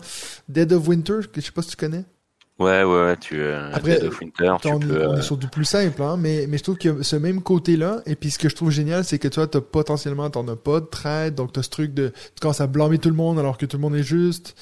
Dead 0.47 0.71
of 0.73 0.87
Winter, 0.87 1.21
que 1.33 1.41
je 1.41 1.47
sais 1.47 1.51
pas 1.51 1.63
si 1.63 1.71
tu 1.71 1.75
connais. 1.75 2.05
Ouais, 2.61 2.83
ouais, 2.83 3.05
ouais, 3.05 3.17
tu 3.17 3.39
euh, 3.39 3.71
Après, 3.73 3.95
Dead 3.95 4.05
of 4.05 4.19
Winter, 4.19 4.53
tu 4.61 4.67
on, 4.69 4.79
peux. 4.79 5.07
on 5.07 5.13
euh, 5.13 5.17
est 5.17 5.21
sur 5.21 5.37
du 5.37 5.47
plus 5.47 5.65
simple, 5.65 6.01
hein, 6.01 6.17
mais, 6.17 6.45
mais 6.47 6.57
je 6.57 6.63
trouve 6.63 6.77
a 6.77 7.03
ce 7.03 7.15
même 7.15 7.41
côté-là. 7.41 8.01
Et 8.05 8.15
puis 8.15 8.31
ce 8.31 8.39
que 8.39 8.49
je 8.49 8.55
trouve 8.55 8.71
génial, 8.71 9.03
c'est 9.03 9.19
que 9.19 9.27
tu 9.27 9.35
vois, 9.35 9.47
t'as 9.47 9.61
potentiellement, 9.61 10.29
t'en 10.29 10.47
as 10.47 10.55
pas 10.55 10.79
de 10.79 10.85
traite, 10.85 11.35
donc 11.35 11.53
t'as 11.53 11.63
ce 11.63 11.69
truc 11.69 11.93
de, 11.93 12.09
tu 12.09 12.39
commences 12.41 12.61
à 12.61 12.67
blâmer 12.67 12.97
tout 12.97 13.09
le 13.09 13.15
monde 13.15 13.39
alors 13.39 13.57
que 13.57 13.65
tout 13.65 13.77
le 13.77 13.81
monde 13.81 13.95
est 13.95 14.03
juste. 14.03 14.55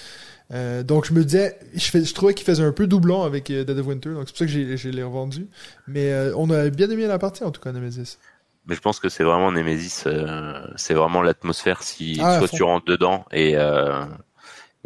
Euh, 0.51 0.81
donc 0.81 1.05
je 1.05 1.13
me 1.13 1.23
disais, 1.23 1.59
je, 1.75 1.85
fais, 1.85 2.03
je 2.03 2.13
trouvais 2.13 2.33
qu'il 2.33 2.45
faisait 2.45 2.63
un 2.63 2.71
peu 2.71 2.87
doublon 2.87 3.21
avec 3.21 3.51
euh, 3.51 3.63
Dead 3.63 3.77
of 3.77 3.85
Winter, 3.85 4.09
donc 4.09 4.23
c'est 4.25 4.31
pour 4.31 4.37
ça 4.39 4.45
que 4.45 4.51
j'ai, 4.51 4.77
je 4.77 4.89
l'ai 4.89 5.03
revendu. 5.03 5.47
Mais 5.87 6.11
euh, 6.11 6.33
on 6.35 6.49
a 6.49 6.69
bien 6.69 6.89
aimé 6.89 7.05
la 7.05 7.19
partie 7.19 7.43
en 7.43 7.51
tout 7.51 7.61
cas, 7.61 7.71
Nemesis. 7.71 8.17
Mais 8.65 8.75
je 8.75 8.81
pense 8.81 8.99
que 8.99 9.09
c'est 9.09 9.23
vraiment 9.23 9.51
Nemesis, 9.51 10.03
euh, 10.05 10.61
c'est 10.75 10.93
vraiment 10.93 11.21
l'atmosphère 11.21 11.81
si 11.81 12.19
Ah, 12.21 12.37
soit 12.39 12.47
tu 12.47 12.63
rentres 12.63 12.85
dedans 12.85 13.25
et 13.31 13.57
euh, 13.57 14.05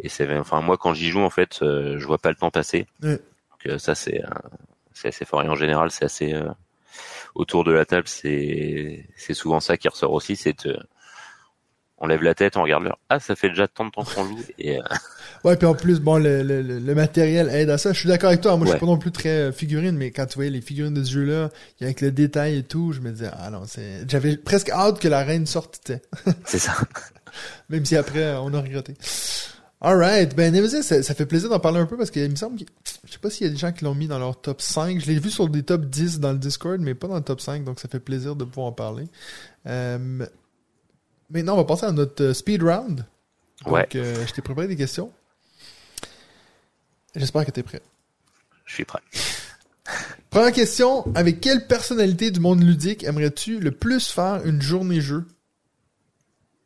et 0.04 0.08
c'est 0.08 0.30
enfin 0.38 0.60
moi 0.60 0.76
quand 0.76 0.94
j'y 0.94 1.08
joue 1.10 1.20
en 1.22 1.30
fait, 1.30 1.60
euh, 1.62 1.98
je 1.98 2.06
vois 2.06 2.18
pas 2.18 2.28
le 2.30 2.36
temps 2.36 2.50
passer. 2.50 2.86
Ouais. 3.02 3.16
Donc 3.50 3.66
euh, 3.66 3.78
ça 3.78 3.94
c'est 3.94 4.22
euh, 4.24 4.28
c'est 4.92 5.08
assez 5.08 5.24
fort 5.24 5.42
et 5.42 5.48
en 5.48 5.56
général 5.56 5.90
c'est 5.90 6.04
assez 6.04 6.34
autour 7.34 7.64
de 7.64 7.72
la 7.72 7.84
table 7.84 8.06
c'est 8.06 9.06
c'est 9.16 9.34
souvent 9.34 9.60
ça 9.60 9.76
qui 9.76 9.88
ressort 9.88 10.12
aussi, 10.12 10.36
c'est 10.36 10.64
de- 10.66 10.78
on 11.98 12.06
lève 12.08 12.22
la 12.22 12.34
tête, 12.34 12.56
on 12.56 12.62
regarde 12.64 12.82
l'heure. 12.84 12.98
Ah, 13.08 13.18
ça 13.20 13.34
fait 13.36 13.48
déjà 13.48 13.66
tant 13.68 13.86
de 13.86 13.90
temps 13.90 14.04
qu'on 14.04 14.24
joue 14.26 14.44
et 14.58 14.78
euh, 14.78 14.82
Ouais, 15.44 15.56
puis 15.56 15.66
en 15.66 15.74
plus, 15.74 16.00
bon, 16.00 16.16
le, 16.18 16.42
le, 16.42 16.94
matériel 16.94 17.48
aide 17.50 17.70
à 17.70 17.78
ça. 17.78 17.92
Je 17.92 17.98
suis 18.00 18.08
d'accord 18.08 18.28
avec 18.30 18.40
toi. 18.40 18.56
Moi, 18.56 18.64
je 18.66 18.70
suis 18.70 18.74
Ouais. 18.74 18.80
pas 18.80 18.86
non 18.86 18.96
plus 18.98 19.12
très 19.12 19.52
figurine, 19.52 19.96
mais 19.96 20.10
quand 20.10 20.24
tu 20.26 20.34
voyais 20.36 20.50
les 20.50 20.60
figurines 20.62 20.94
de 20.94 21.04
ce 21.04 21.12
jeu-là, 21.12 21.50
avec 21.80 22.00
le 22.00 22.10
détail 22.10 22.58
et 22.58 22.62
tout, 22.62 22.92
je 22.92 23.00
me 23.00 23.10
disais, 23.10 23.28
ah 23.32 23.50
non, 23.50 23.62
c'est, 23.66 24.08
j'avais 24.10 24.36
presque 24.38 24.70
hâte 24.70 24.98
que 24.98 25.08
la 25.08 25.22
reine 25.22 25.46
sorte, 25.46 25.92
c'est 26.46 26.58
ça. 26.58 26.74
Même 27.68 27.84
si 27.84 27.94
après, 27.96 28.34
on 28.36 28.52
a 28.54 28.60
regretté. 28.60 28.94
Alright. 29.80 30.34
Ben, 30.34 30.52
Nemesis, 30.54 30.82
ça, 30.82 31.02
ça 31.02 31.14
fait 31.14 31.26
plaisir 31.26 31.50
d'en 31.50 31.60
parler 31.60 31.78
un 31.80 31.86
peu 31.86 31.96
parce 31.96 32.10
qu'il 32.10 32.28
me 32.30 32.36
semble 32.36 32.58
que, 32.58 32.64
je 33.04 33.12
sais 33.12 33.18
pas 33.18 33.28
s'il 33.28 33.46
y 33.46 33.50
a 33.50 33.52
des 33.52 33.58
gens 33.58 33.70
qui 33.72 33.84
l'ont 33.84 33.94
mis 33.94 34.06
dans 34.06 34.18
leur 34.18 34.40
top 34.40 34.62
5. 34.62 34.98
Je 35.00 35.06
l'ai 35.06 35.18
vu 35.18 35.30
sur 35.30 35.48
des 35.48 35.62
top 35.62 35.84
10 35.86 36.20
dans 36.20 36.32
le 36.32 36.38
Discord, 36.38 36.80
mais 36.80 36.94
pas 36.94 37.06
dans 37.08 37.16
le 37.16 37.22
top 37.22 37.40
5, 37.40 37.64
donc 37.64 37.80
ça 37.80 37.88
fait 37.88 38.00
plaisir 38.00 38.34
de 38.36 38.44
pouvoir 38.44 38.68
en 38.68 38.72
parler. 38.72 39.04
Euh, 39.66 40.24
maintenant, 41.30 41.54
on 41.54 41.56
va 41.58 41.64
passer 41.64 41.84
à 41.86 41.92
notre 41.92 42.22
euh, 42.24 42.34
speed 42.34 42.62
round. 42.62 43.04
Donc, 43.64 43.74
Ouais. 43.74 43.86
euh, 43.96 44.24
je 44.26 44.32
t'ai 44.32 44.42
préparé 44.42 44.68
des 44.68 44.76
questions. 44.76 45.12
J'espère 47.14 47.44
que 47.44 47.50
t'es 47.50 47.62
prêt. 47.62 47.82
Je 48.64 48.74
suis 48.74 48.84
prêt. 48.84 49.00
Première 50.30 50.52
question. 50.52 51.04
Avec 51.14 51.40
quelle 51.40 51.66
personnalité 51.66 52.30
du 52.30 52.40
monde 52.40 52.62
ludique 52.62 53.04
aimerais-tu 53.04 53.60
le 53.60 53.70
plus 53.70 54.08
faire 54.08 54.44
une 54.46 54.60
journée 54.62 55.00
jeu? 55.00 55.26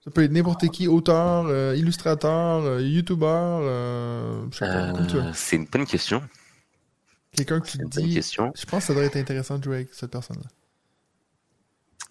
Ça 0.08 0.14
peut 0.14 0.22
être 0.24 0.32
n'importe 0.32 0.66
qui, 0.70 0.88
auteur, 0.88 1.44
euh, 1.48 1.76
illustrateur, 1.76 2.64
euh, 2.64 2.80
youtubeur, 2.80 3.60
euh, 3.62 4.42
je 4.50 4.56
sais 4.56 4.64
pas, 4.66 4.90
comme 4.92 5.06
tu 5.06 5.16
veux. 5.16 5.20
Euh, 5.22 5.32
c'est 5.34 5.56
une 5.56 5.66
bonne 5.66 5.84
question. 5.84 6.22
Quelqu'un 7.36 7.60
qui 7.60 7.76
une 7.76 7.90
dit, 7.90 8.14
question. 8.14 8.50
je 8.56 8.64
pense 8.64 8.84
que 8.84 8.86
ça 8.86 8.94
devrait 8.94 9.08
être 9.08 9.16
intéressant 9.16 9.58
de 9.58 9.64
jouer 9.64 9.74
avec 9.76 9.88
cette 9.92 10.10
personne-là. 10.10 10.48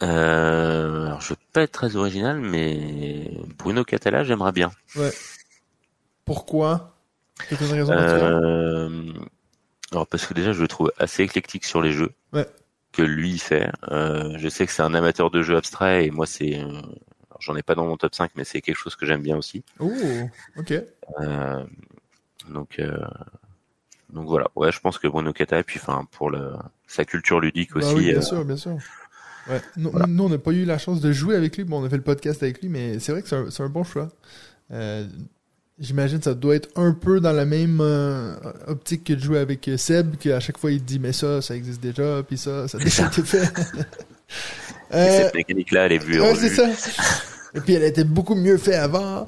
Euh, 0.08 1.08
alors 1.08 1.22
je 1.22 1.30
veux 1.30 1.38
pas 1.54 1.64
être 1.64 1.72
très 1.72 1.96
original, 1.96 2.40
mais 2.40 3.32
Bruno 3.58 3.84
Catala, 3.84 4.24
j'aimerais 4.24 4.52
bien. 4.52 4.70
Ouais. 4.96 5.12
Pourquoi? 6.24 6.94
T'as 7.50 7.56
une 7.66 7.72
raison 7.72 7.94
alors 9.92 10.06
parce 10.06 10.28
que 10.28 10.36
déjà 10.36 10.52
je 10.54 10.62
le 10.62 10.68
trouve 10.68 10.92
assez 11.00 11.24
éclectique 11.24 11.66
sur 11.66 11.82
les 11.82 11.94
jeux 11.94 12.12
Ouais. 12.32 12.46
que 12.92 13.02
lui 13.02 13.32
il 13.32 13.40
fait. 13.40 13.72
Je 13.90 14.48
sais 14.52 14.68
que 14.68 14.72
c'est 14.72 14.84
un 14.84 14.94
amateur 14.94 15.32
de 15.32 15.42
jeux 15.42 15.58
abstraits 15.58 16.06
et 16.06 16.12
moi 16.12 16.28
c'est, 16.28 16.62
j'en 17.48 17.56
ai 17.56 17.64
pas 17.64 17.76
dans 17.76 17.86
mon 17.86 17.98
top 17.98 18.14
5 18.14 18.32
mais 18.36 18.44
c'est 18.44 18.62
quelque 18.62 18.78
chose 18.78 18.96
que 18.96 19.06
j'aime 19.06 19.22
bien 19.22 19.38
aussi. 19.38 19.64
Oh, 19.80 19.92
ok. 20.58 20.74
Euh, 21.22 21.64
donc 22.50 22.80
euh, 22.80 22.98
donc 24.12 24.28
voilà, 24.28 24.48
ouais 24.56 24.72
je 24.72 24.80
pense 24.80 24.98
que 25.00 25.08
Bruno 25.08 25.34
Catala 25.34 25.64
puis 25.64 25.80
enfin 25.82 26.08
pour 26.12 26.30
le 26.30 26.54
sa 26.88 27.06
culture 27.06 27.40
ludique 27.40 27.72
Bah 27.74 27.80
aussi. 27.80 27.96
oui, 27.96 28.06
bien 28.06 28.18
euh, 28.18 28.22
sûr, 28.22 28.46
bien 28.46 28.58
sûr. 28.58 28.78
Ouais. 29.50 29.62
Nous, 29.78 29.92
nous, 30.08 30.24
on 30.26 30.30
n'a 30.30 30.38
pas 30.38 30.52
eu 30.52 30.66
la 30.66 30.78
chance 30.78 31.00
de 31.00 31.12
jouer 31.14 31.36
avec 31.36 31.56
lui. 31.56 31.64
Bon, 31.64 31.82
on 31.82 31.86
a 31.86 31.90
fait 31.90 31.96
le 31.96 32.04
podcast 32.04 32.44
avec 32.44 32.62
lui, 32.62 32.68
mais 32.68 33.00
c'est 33.00 33.14
vrai 33.14 33.22
que 33.22 33.50
c'est 33.50 33.64
un, 33.64 33.70
bon 33.70 33.86
choix. 33.86 34.10
Euh, 34.72 35.08
J'imagine 35.80 36.18
que 36.18 36.24
ça 36.24 36.34
doit 36.34 36.56
être 36.56 36.70
un 36.76 36.92
peu 36.92 37.20
dans 37.20 37.34
la 37.34 37.46
même 37.46 37.80
euh, 37.82 38.34
optique 38.66 39.04
que 39.04 39.14
de 39.14 39.20
jouer 39.20 39.38
avec 39.38 39.68
euh, 39.68 39.78
Seb, 39.78 40.16
qu'à 40.18 40.40
chaque 40.40 40.58
fois 40.58 40.72
il 40.72 40.82
te 40.82 40.86
dit 40.86 40.98
mais 40.98 41.14
ça, 41.14 41.40
ça 41.44 41.56
existe 41.56 41.82
déjà, 41.82 42.24
puis 42.28 42.36
ça, 42.36 42.68
ça 42.68 42.80
a 42.80 42.84
déjà 42.84 43.06
été 43.06 43.22
fait. 43.22 43.48
Et 44.92 45.10
cette 45.22 45.36
mécanique-là, 45.36 45.86
elle 45.86 45.92
est 45.92 45.98
vue. 46.04 46.20
ouais, 46.20 46.34
c'est 46.36 46.50
ça. 46.50 46.68
Et 47.56 47.62
puis 47.62 47.74
elle 47.74 47.84
était 47.84 48.04
beaucoup 48.04 48.36
mieux 48.36 48.58
faite 48.58 48.76
avant. 48.76 49.28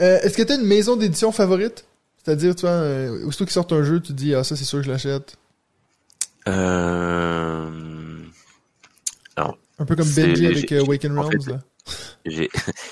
Euh, 0.00 0.18
Est-ce 0.22 0.36
que 0.36 0.42
tu 0.42 0.52
as 0.52 0.56
une 0.56 0.66
maison 0.66 0.96
d'édition 0.96 1.32
favorite? 1.32 1.84
C'est-à-dire, 2.24 2.54
tu 2.54 2.62
vois, 2.62 2.70
euh, 2.70 3.24
aussitôt 3.26 3.44
qu'ils 3.44 3.52
sortent 3.52 3.72
un 3.72 3.82
jeu, 3.82 4.00
tu 4.00 4.08
te 4.08 4.12
dis, 4.12 4.34
ah, 4.34 4.44
ça, 4.44 4.56
c'est 4.56 4.64
sûr 4.64 4.78
que 4.80 4.84
je 4.84 4.90
l'achète. 4.90 5.36
Euh... 6.48 7.70
Un 9.78 9.86
peu 9.86 9.96
comme 9.96 10.08
Benji 10.10 10.46
avec 10.46 10.70
euh, 10.72 10.84
Waken 10.84 11.18
en 11.18 11.22
Realms, 11.22 11.42
fait, 11.42 11.52
là. 11.52 11.58
J'ai 12.26 12.50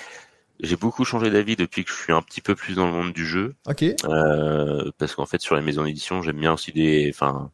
j'ai 0.60 0.76
beaucoup 0.76 1.04
changé 1.04 1.30
d'avis 1.30 1.54
depuis 1.54 1.84
que 1.84 1.90
je 1.90 1.96
suis 1.96 2.12
un 2.14 2.22
petit 2.22 2.40
peu 2.40 2.54
plus 2.54 2.76
dans 2.76 2.86
le 2.86 2.92
monde 2.92 3.12
du 3.12 3.26
jeu, 3.26 3.54
Ok. 3.66 3.84
euh, 4.04 4.90
parce 4.96 5.14
qu'en 5.14 5.26
fait 5.26 5.40
sur 5.42 5.54
les 5.54 5.60
maisons 5.60 5.84
d'édition, 5.84 6.22
j'aime 6.22 6.40
bien 6.40 6.54
aussi 6.54 6.72
des, 6.72 7.10
enfin, 7.12 7.50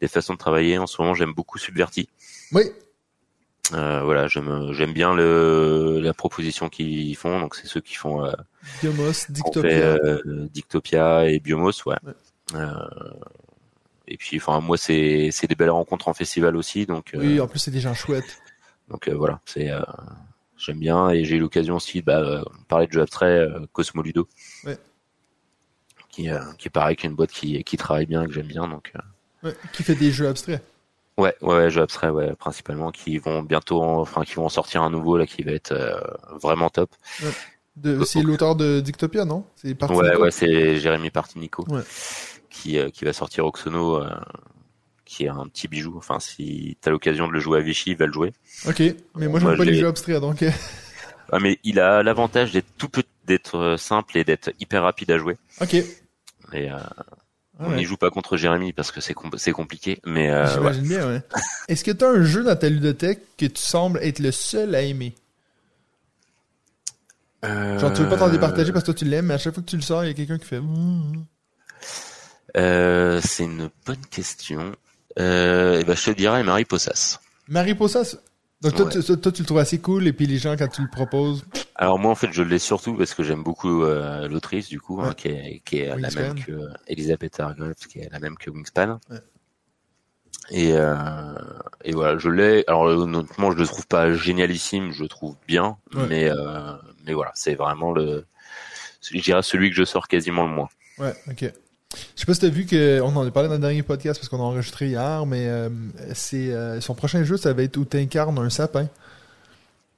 des 0.00 0.06
façons 0.06 0.34
de 0.34 0.38
travailler. 0.38 0.78
En 0.78 0.86
ce 0.86 1.02
moment, 1.02 1.14
j'aime 1.14 1.32
beaucoup 1.34 1.58
Subverti. 1.58 2.08
Oui. 2.52 2.62
Euh, 3.72 4.02
voilà, 4.04 4.28
j'aime 4.28 4.72
j'aime 4.72 4.92
bien 4.92 5.12
le 5.14 5.98
la 6.00 6.14
proposition 6.14 6.68
qu'ils 6.68 7.16
font. 7.16 7.40
Donc 7.40 7.54
c'est 7.56 7.66
ceux 7.66 7.80
qui 7.80 7.94
font 7.94 8.24
euh, 8.24 8.32
Biomos, 8.80 9.12
fait, 9.12 9.32
Dictopia. 9.32 9.70
euh, 9.70 10.48
Dictopia 10.52 11.28
et 11.28 11.40
Biomos, 11.40 11.72
ouais. 11.86 11.96
Ouais. 12.04 12.60
Et 14.08 14.16
puis, 14.16 14.36
enfin, 14.36 14.60
moi, 14.60 14.76
c'est 14.76 15.30
c'est 15.32 15.48
des 15.48 15.56
belles 15.56 15.70
rencontres 15.70 16.06
en 16.08 16.14
festival 16.14 16.54
aussi, 16.56 16.86
donc 16.86 17.10
Oui, 17.14 17.40
en 17.40 17.48
plus, 17.48 17.58
c'est 17.58 17.72
des 17.72 17.80
gens 17.80 17.94
chouettes. 17.94 18.38
donc 18.88 19.08
voilà, 19.08 19.40
c'est 19.46 19.68
j'aime 20.56 20.78
bien 20.78 21.10
et 21.10 21.24
j'ai 21.24 21.36
eu 21.36 21.40
l'occasion 21.40 21.76
aussi 21.76 22.02
bah, 22.02 22.42
parler 22.68 22.86
de 22.86 22.92
jeux 22.92 23.02
abstraits 23.02 23.50
euh, 23.50 23.66
Cosmo 23.72 24.02
Ludo, 24.02 24.28
Ouais. 24.64 24.78
qui 26.08 26.28
qui 26.58 26.68
est 26.68 26.70
pareil, 26.70 26.94
qui 26.96 27.06
est 27.06 27.10
une 27.10 27.16
boîte 27.16 27.32
qui 27.32 27.62
qui 27.64 27.76
travaille 27.76 28.06
bien, 28.06 28.26
que 28.26 28.32
j'aime 28.32 28.46
bien, 28.46 28.68
donc 28.68 28.92
Ouais, 29.42 29.54
qui 29.72 29.82
fait 29.82 29.96
des 29.96 30.12
jeux 30.12 30.28
abstraits. 30.28 30.62
Ouais, 31.18 31.34
ouais, 31.42 31.54
ouais, 31.56 31.70
jeux 31.70 31.82
abstraits, 31.82 32.12
ouais, 32.12 32.34
principalement, 32.36 32.90
qui 32.90 33.18
vont 33.18 33.42
bientôt, 33.42 33.82
en- 33.82 34.00
enfin, 34.00 34.24
qui 34.24 34.34
vont 34.34 34.48
sortir 34.48 34.82
un 34.82 34.90
nouveau 34.90 35.16
là, 35.16 35.26
qui 35.26 35.42
va 35.42 35.52
être 35.52 35.72
euh, 35.72 35.98
vraiment 36.40 36.70
top. 36.70 36.90
De- 37.76 38.04
C'est 38.04 38.22
l'auteur 38.22 38.56
de 38.56 38.80
Dictopia, 38.80 39.24
non? 39.24 39.44
C'est. 39.56 39.80
Ouais, 39.90 40.16
ouais, 40.16 40.30
c'est 40.30 40.76
Jérémy 40.78 41.10
Partinico 41.10 41.64
Ouais. 41.68 41.82
qui, 42.50 42.78
euh, 42.78 42.88
qui 42.90 43.04
va 43.04 43.12
sortir 43.12 43.44
Oxono, 43.44 43.96
euh, 44.02 44.08
qui 45.04 45.24
est 45.24 45.28
un 45.28 45.46
petit 45.46 45.68
bijou. 45.68 45.94
Enfin, 45.98 46.18
si 46.20 46.76
t'as 46.80 46.90
l'occasion 46.90 47.28
de 47.28 47.32
le 47.32 47.40
jouer 47.40 47.58
à 47.58 47.62
Vichy, 47.62 47.90
il 47.90 47.96
va 47.96 48.06
le 48.06 48.12
jouer. 48.12 48.32
Ok, 48.66 48.80
mais 49.16 49.28
moi, 49.28 49.38
j'aime 49.40 49.48
Moi, 49.50 49.56
pas 49.56 49.64
je 49.64 49.70
les 49.70 49.76
jeux 49.78 49.88
abstraits, 49.88 50.20
donc... 50.20 50.42
euh, 50.42 50.50
Ah, 51.32 51.40
mais 51.40 51.58
il 51.64 51.80
a 51.80 52.04
l'avantage 52.04 52.52
d'être 52.52 52.68
tout 52.78 52.88
petit, 52.88 53.08
d'être 53.26 53.56
euh, 53.58 53.76
simple 53.76 54.16
et 54.16 54.22
d'être 54.22 54.52
hyper 54.60 54.82
rapide 54.84 55.10
à 55.10 55.18
jouer. 55.18 55.36
Ok. 55.60 55.74
Et 55.74 56.70
euh, 57.60 57.64
on 57.66 57.74
n'y 57.74 57.84
joue 57.84 57.96
pas 57.96 58.10
contre 58.10 58.36
Jérémy 58.36 58.72
parce 58.72 58.92
que 58.92 59.00
c'est 59.00 59.14
com- 59.14 59.30
c'est 59.36 59.52
compliqué. 59.52 60.00
Mais 60.04 60.30
euh, 60.30 60.44
ouais. 60.44 60.52
J'imagine 60.54 60.88
bien, 60.88 61.06
ouais. 61.08 61.22
Est-ce 61.68 61.84
que 61.84 61.90
t'as 61.90 62.08
un 62.08 62.22
jeu 62.24 62.44
dans 62.44 62.56
ta 62.56 62.68
ludothèque 62.68 63.20
que 63.38 63.46
tu 63.46 63.60
sembles 63.62 63.98
être 64.02 64.18
le 64.18 64.30
seul 64.32 64.74
à 64.74 64.82
aimer? 64.82 65.14
Genre, 67.44 67.92
tu 67.92 68.02
veux 68.02 68.08
pas 68.08 68.16
t'en 68.16 68.28
départager 68.28 68.72
parce 68.72 68.82
que 68.84 68.90
toi, 68.90 68.94
tu 68.98 69.04
l'aimes, 69.04 69.26
mais 69.26 69.34
à 69.34 69.38
chaque 69.38 69.54
fois 69.54 69.62
que 69.62 69.68
tu 69.68 69.76
le 69.76 69.82
sors, 69.82 70.02
il 70.04 70.08
y 70.08 70.10
a 70.10 70.14
quelqu'un 70.14 70.38
qui 70.38 70.46
fait... 70.46 70.60
Mm, 70.60 71.24
Euh, 72.56 73.20
c'est 73.22 73.44
une 73.44 73.70
bonne 73.84 74.04
question. 74.10 74.74
Euh, 75.18 75.78
et 75.80 75.84
ben, 75.84 75.94
je 75.94 76.04
te 76.06 76.10
dirais 76.10 76.42
Marie 76.42 76.64
Possas. 76.64 77.20
Mariposa, 77.48 78.02
donc 78.62 78.74
toi, 78.74 78.86
Ouais. 78.86 78.92
tu, 78.92 79.02
toi, 79.02 79.16
toi, 79.16 79.32
tu 79.32 79.42
le 79.42 79.46
trouves 79.46 79.58
assez 79.58 79.78
cool, 79.80 80.06
et 80.06 80.12
puis 80.12 80.26
les 80.26 80.38
gens, 80.38 80.56
quand 80.56 80.68
tu 80.68 80.82
le 80.82 80.88
proposes... 80.88 81.44
Alors 81.78 81.98
moi 81.98 82.10
en 82.10 82.14
fait 82.14 82.32
je 82.32 82.42
l'ai 82.42 82.58
surtout 82.58 82.94
parce 82.94 83.12
que 83.12 83.22
j'aime 83.22 83.42
beaucoup 83.42 83.84
euh, 83.84 84.28
l'autrice 84.28 84.68
du 84.70 84.80
coup 84.80 85.02
hein, 85.02 85.12
qui 85.12 85.28
est, 85.28 85.62
qui 85.62 85.80
est 85.80 85.94
la 85.94 86.10
même 86.10 86.42
que 86.42 86.70
Elisabeth 86.86 87.38
Hargreaves 87.38 87.86
qui 87.86 87.98
est 87.98 88.10
la 88.10 88.18
même 88.18 88.36
que 88.38 88.48
Wingspan. 88.48 88.98
Ouais. 89.10 89.18
Et 90.48 90.72
euh, 90.72 91.34
et 91.84 91.92
voilà 91.92 92.16
je 92.16 92.30
l'ai. 92.30 92.64
Alors 92.66 92.84
honnêtement 92.84 93.50
je 93.50 93.58
le 93.58 93.66
trouve 93.66 93.86
pas 93.86 94.14
génialissime, 94.14 94.92
je 94.92 95.02
le 95.02 95.08
trouve 95.08 95.36
bien, 95.46 95.76
mais 96.08 96.30
euh, 96.30 96.72
mais 97.04 97.12
voilà 97.12 97.32
c'est 97.34 97.56
vraiment 97.56 97.92
le 97.92 98.24
je 99.02 99.20
dirais 99.20 99.42
celui 99.42 99.68
que 99.68 99.76
je 99.76 99.84
sors 99.84 100.08
quasiment 100.08 100.46
le 100.46 100.52
moins. 100.54 100.68
Ouais, 100.98 101.14
ok. 101.28 101.52
Je 101.94 102.20
sais 102.20 102.26
pas 102.26 102.34
si 102.34 102.40
t'as 102.40 102.48
vu 102.48 102.66
que 102.66 103.00
on 103.00 103.14
en 103.16 103.26
a 103.26 103.30
parlé 103.30 103.48
dans 103.48 103.54
le 103.54 103.60
dernier 103.60 103.82
podcast 103.82 104.18
parce 104.20 104.28
qu'on 104.28 104.38
a 104.40 104.42
enregistré 104.42 104.88
hier, 104.88 105.24
mais 105.24 105.46
euh, 105.46 105.68
c'est 106.14 106.52
euh, 106.52 106.80
son 106.80 106.94
prochain 106.94 107.22
jeu, 107.24 107.36
ça 107.36 107.52
va 107.52 107.62
être 107.62 107.76
où 107.76 107.84
t'incarnes 107.84 108.38
un 108.38 108.50
sapin. 108.50 108.88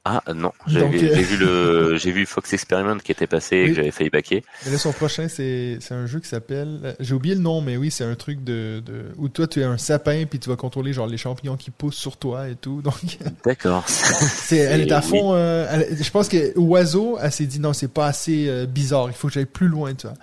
Ah 0.05 0.23
non 0.35 0.53
j'ai 0.67 0.81
Donc, 0.81 0.93
vu, 0.93 1.07
euh, 1.07 1.15
j'ai 1.17 1.23
vu 1.23 1.37
le 1.39 1.97
j'ai 2.01 2.13
vu 2.13 2.25
Fox 2.27 2.53
Experiment 2.53 2.97
qui 2.99 3.13
était 3.13 3.27
passé 3.27 3.57
et 3.57 3.63
Oui. 3.65 3.69
que 3.71 3.75
j'avais 3.77 3.91
failli 3.91 4.11
baquer. 4.11 4.45
Mais 4.65 4.73
là, 4.73 4.79
son 4.79 4.93
prochain, 4.93 5.29
c'est 5.29 5.79
c'est 5.81 5.93
un 5.95 6.07
jeu 6.07 6.21
qui 6.21 6.29
s'appelle. 6.29 6.95
J'ai 7.01 7.15
oublié 7.15 7.35
le 7.35 7.41
nom, 7.41 7.61
mais 7.63 7.77
oui, 7.77 7.91
c'est 7.91 8.05
un 8.05 8.15
truc 8.15 8.45
de, 8.45 8.81
de 8.85 9.07
où 9.17 9.29
toi 9.29 9.47
tu 9.47 9.61
es 9.61 9.65
un 9.65 9.77
sapin 9.79 10.25
puis 10.25 10.39
tu 10.39 10.49
vas 10.51 10.57
contrôler 10.57 10.93
genre 10.93 11.07
les 11.07 11.19
champignons 11.19 11.57
qui 11.57 11.71
poussent 11.71 11.97
sur 11.97 12.17
toi 12.17 12.49
et 12.49 12.55
tout. 12.55 12.81
Donc 12.83 13.19
D'accord. 13.45 13.85
c'est 13.89 14.57
elle 14.59 14.83
est 14.83 14.93
à 14.93 15.01
Oui. 15.01 15.07
fond. 15.09 15.35
euh, 15.35 15.67
elle- 15.71 16.03
je 16.03 16.11
pense 16.11 16.29
que 16.29 16.57
oiseau, 16.59 17.19
elle 17.21 17.33
s'est 17.33 17.47
dit 17.47 17.61
non, 17.61 17.73
c'est 17.73 17.93
pas 17.93 18.07
assez 18.07 18.47
euh, 18.49 18.67
bizarre. 18.67 19.09
Il 19.09 19.15
faut 19.15 19.29
que 19.29 19.35
j'aille 19.35 19.47
plus 19.47 19.69
loin, 19.69 19.95
tu 19.95 20.07
vois. 20.07 20.17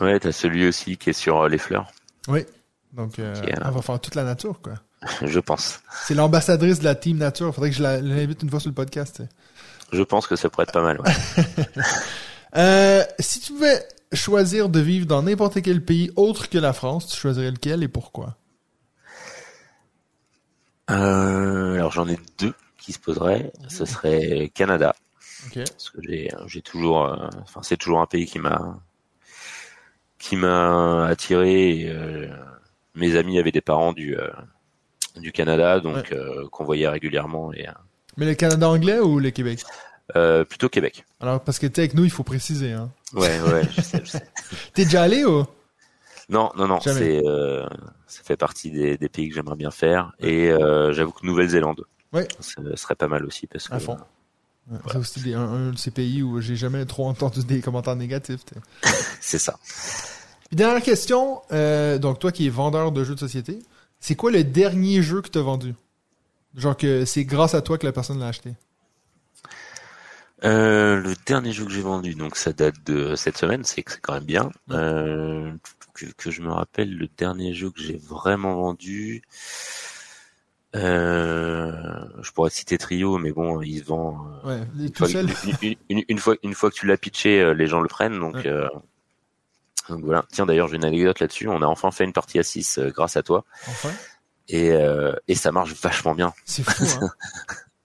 Ouais 0.00 0.18
t'as 0.20 0.32
celui 0.32 0.66
aussi 0.68 0.96
qui 0.96 1.10
est 1.10 1.14
sur 1.14 1.40
euh, 1.42 1.48
les 1.48 1.58
fleurs 1.58 1.90
Oui. 2.28 2.44
Donc 2.92 3.18
euh, 3.18 3.34
elle 3.46 3.60
va 3.60 3.82
faire 3.82 4.00
toute 4.00 4.14
la 4.14 4.24
nature, 4.24 4.60
quoi. 4.62 4.74
je 5.22 5.38
pense. 5.40 5.80
C'est 6.06 6.14
l'ambassadrice 6.14 6.78
de 6.80 6.84
la 6.84 6.94
team 6.94 7.18
nature. 7.18 7.54
Faudrait 7.54 7.70
que 7.70 7.76
je 7.76 7.82
l'invite 7.82 8.42
une 8.42 8.50
fois 8.50 8.60
sur 8.60 8.70
le 8.70 8.74
podcast. 8.74 9.16
tu 9.16 9.22
sais. 9.22 9.28
Je 9.92 10.02
pense 10.02 10.26
que 10.26 10.36
ça 10.36 10.50
pourrait 10.50 10.64
être 10.64 10.72
pas 10.72 10.82
mal. 10.82 11.00
Ouais. 11.00 11.12
Euh, 12.56 13.04
si 13.18 13.40
tu 13.40 13.52
pouvais 13.52 13.86
choisir 14.14 14.70
de 14.70 14.80
vivre 14.80 15.04
dans 15.04 15.22
n'importe 15.22 15.60
quel 15.60 15.84
pays 15.84 16.10
autre 16.16 16.48
que 16.48 16.56
la 16.56 16.72
France, 16.72 17.06
tu 17.08 17.14
choisirais 17.18 17.50
lequel 17.50 17.82
et 17.82 17.88
pourquoi? 17.88 18.38
Euh, 20.90 21.74
alors 21.74 21.92
j'en 21.92 22.08
ai 22.08 22.18
deux 22.38 22.54
qui 22.78 22.92
se 22.94 22.98
poseraient. 22.98 23.52
Ce 23.68 23.84
serait 23.84 24.50
Canada, 24.54 24.94
Ok. 25.46 25.58
parce 25.70 25.90
que 25.90 25.98
j'ai 26.46 26.62
toujours, 26.62 27.04
euh, 27.04 27.28
enfin 27.42 27.60
c'est 27.62 27.76
toujours 27.76 28.00
un 28.00 28.06
pays 28.06 28.24
qui 28.24 28.38
m'a 28.38 28.80
qui 30.18 30.36
m'a 30.36 31.06
attiré. 31.06 31.80
et, 31.80 31.90
euh, 31.90 32.28
mes 32.94 33.16
amis 33.16 33.38
avaient 33.38 33.52
des 33.52 33.60
parents 33.60 33.92
du 33.92 34.16
euh, 34.18 34.28
du 35.16 35.32
Canada, 35.32 35.80
donc 35.80 36.12
euh, 36.12 36.46
qu'on 36.50 36.64
voyait 36.64 36.88
régulièrement 36.88 37.52
et 37.52 37.66
Mais 38.16 38.26
le 38.26 38.34
Canada 38.34 38.68
anglais 38.68 38.98
ou 39.00 39.18
le 39.18 39.30
Québec? 39.30 39.62
plutôt 40.48 40.68
Québec. 40.68 41.04
Alors, 41.20 41.40
parce 41.44 41.58
que 41.58 41.66
tu 41.66 41.74
sais, 41.74 41.80
avec 41.82 41.94
nous, 41.94 42.04
il 42.04 42.10
faut 42.10 42.22
préciser. 42.24 42.72
Hein. 42.72 42.90
Ouais, 43.12 43.40
ouais, 43.42 43.62
je 43.76 43.80
sais, 43.82 44.00
je 44.04 44.10
sais. 44.10 44.28
T'es 44.74 44.84
déjà 44.84 45.02
allé 45.02 45.24
ou? 45.24 45.44
Non, 46.30 46.50
non, 46.56 46.66
non, 46.66 46.80
c'est 46.80 47.22
euh, 47.26 47.66
ça 48.06 48.22
fait 48.22 48.36
partie 48.36 48.70
des, 48.70 48.96
des 48.98 49.08
pays 49.08 49.28
que 49.28 49.34
j'aimerais 49.34 49.56
bien 49.56 49.70
faire 49.70 50.12
et 50.18 50.50
euh, 50.50 50.92
j'avoue 50.92 51.12
que 51.12 51.24
Nouvelle-Zélande, 51.26 51.84
Ouais. 52.12 52.26
ça 52.40 52.60
serait 52.76 52.94
pas 52.94 53.08
mal 53.08 53.24
aussi 53.26 53.46
parce 53.46 53.68
que 53.68 53.74
À 53.74 53.78
fond. 53.80 53.96
Ouais, 54.70 54.78
C'est 54.90 54.98
aussi 54.98 55.20
des- 55.20 55.34
un, 55.34 55.40
un 55.42 55.70
de 55.72 55.78
ces 55.78 55.90
pays 55.90 56.22
où 56.22 56.40
j'ai 56.40 56.56
jamais 56.56 56.84
trop 56.84 57.06
entendu 57.08 57.42
des 57.44 57.60
commentaires 57.60 57.96
négatifs. 57.96 58.40
c'est 59.20 59.38
ça. 59.38 59.58
Puis 60.48 60.56
dernière 60.56 60.82
question, 60.82 61.40
euh, 61.52 61.98
donc 61.98 62.18
toi 62.18 62.32
qui 62.32 62.46
es 62.46 62.50
vendeur 62.50 62.92
de 62.92 63.04
jeux 63.04 63.14
de 63.14 63.20
société, 63.20 63.58
c'est 64.00 64.14
quoi 64.14 64.30
le 64.30 64.44
dernier 64.44 65.02
jeu 65.02 65.22
que 65.22 65.28
t'as 65.28 65.40
vendu? 65.40 65.74
Genre 66.56 66.76
que 66.76 67.04
c'est 67.04 67.24
grâce 67.24 67.54
à 67.54 67.62
toi 67.62 67.78
que 67.78 67.86
la 67.86 67.92
personne 67.92 68.18
l'a 68.18 68.28
acheté. 68.28 68.54
Euh, 70.44 70.96
le 71.00 71.14
dernier 71.26 71.52
jeu 71.52 71.64
que 71.64 71.70
j'ai 71.72 71.80
vendu, 71.82 72.14
donc 72.14 72.36
ça 72.36 72.52
date 72.52 72.76
de 72.86 73.16
cette 73.16 73.36
semaine, 73.36 73.64
c'est 73.64 73.82
que 73.82 73.92
c'est 73.92 74.00
quand 74.00 74.14
même 74.14 74.24
bien. 74.24 74.50
Euh, 74.70 75.52
que, 75.94 76.06
que 76.16 76.30
je 76.30 76.42
me 76.42 76.52
rappelle, 76.52 76.94
le 76.96 77.08
dernier 77.18 77.54
jeu 77.54 77.70
que 77.70 77.80
j'ai 77.82 77.96
vraiment 77.96 78.54
vendu, 78.54 79.22
euh, 80.76 81.72
je 82.22 82.30
pourrais 82.32 82.50
citer 82.50 82.78
Trio, 82.78 83.18
mais 83.18 83.32
bon, 83.32 83.62
il 83.62 83.78
se 83.80 83.84
vend. 83.84 84.18
euh, 84.44 84.48
Ouais, 84.48 84.62
une, 84.78 84.94
fois, 84.94 85.08
une, 85.08 85.28
une- 85.62 85.74
une- 85.88 86.04
une 86.08 86.18
fois, 86.18 86.34
une 86.42 86.54
fois 86.54 86.70
que 86.70 86.74
tu 86.76 86.86
l'as 86.86 86.96
pitché, 86.96 87.40
euh, 87.40 87.54
les 87.54 87.66
gens 87.66 87.80
le 87.80 87.88
prennent. 87.88 88.18
Donc, 88.18 88.34
Ouais. 88.36 88.46
euh, 88.46 88.68
donc 89.88 90.04
voilà. 90.04 90.24
Tiens, 90.32 90.46
d'ailleurs, 90.46 90.68
j'ai 90.68 90.76
une 90.76 90.84
anecdote 90.84 91.20
là-dessus. 91.20 91.48
On 91.48 91.62
a 91.62 91.66
enfin 91.66 91.90
fait 91.90 92.04
une 92.04 92.12
partie 92.12 92.38
à 92.38 92.42
6 92.42 92.78
grâce 92.94 93.16
à 93.16 93.22
toi, 93.22 93.44
Enfin, 93.68 93.90
et, 94.48 94.70
euh, 94.72 95.12
et 95.28 95.34
ça 95.34 95.52
marche 95.52 95.74
vachement 95.80 96.14
bien. 96.14 96.32
c'est 96.44 96.62
fou. 96.62 96.84
Hein? 97.02 97.08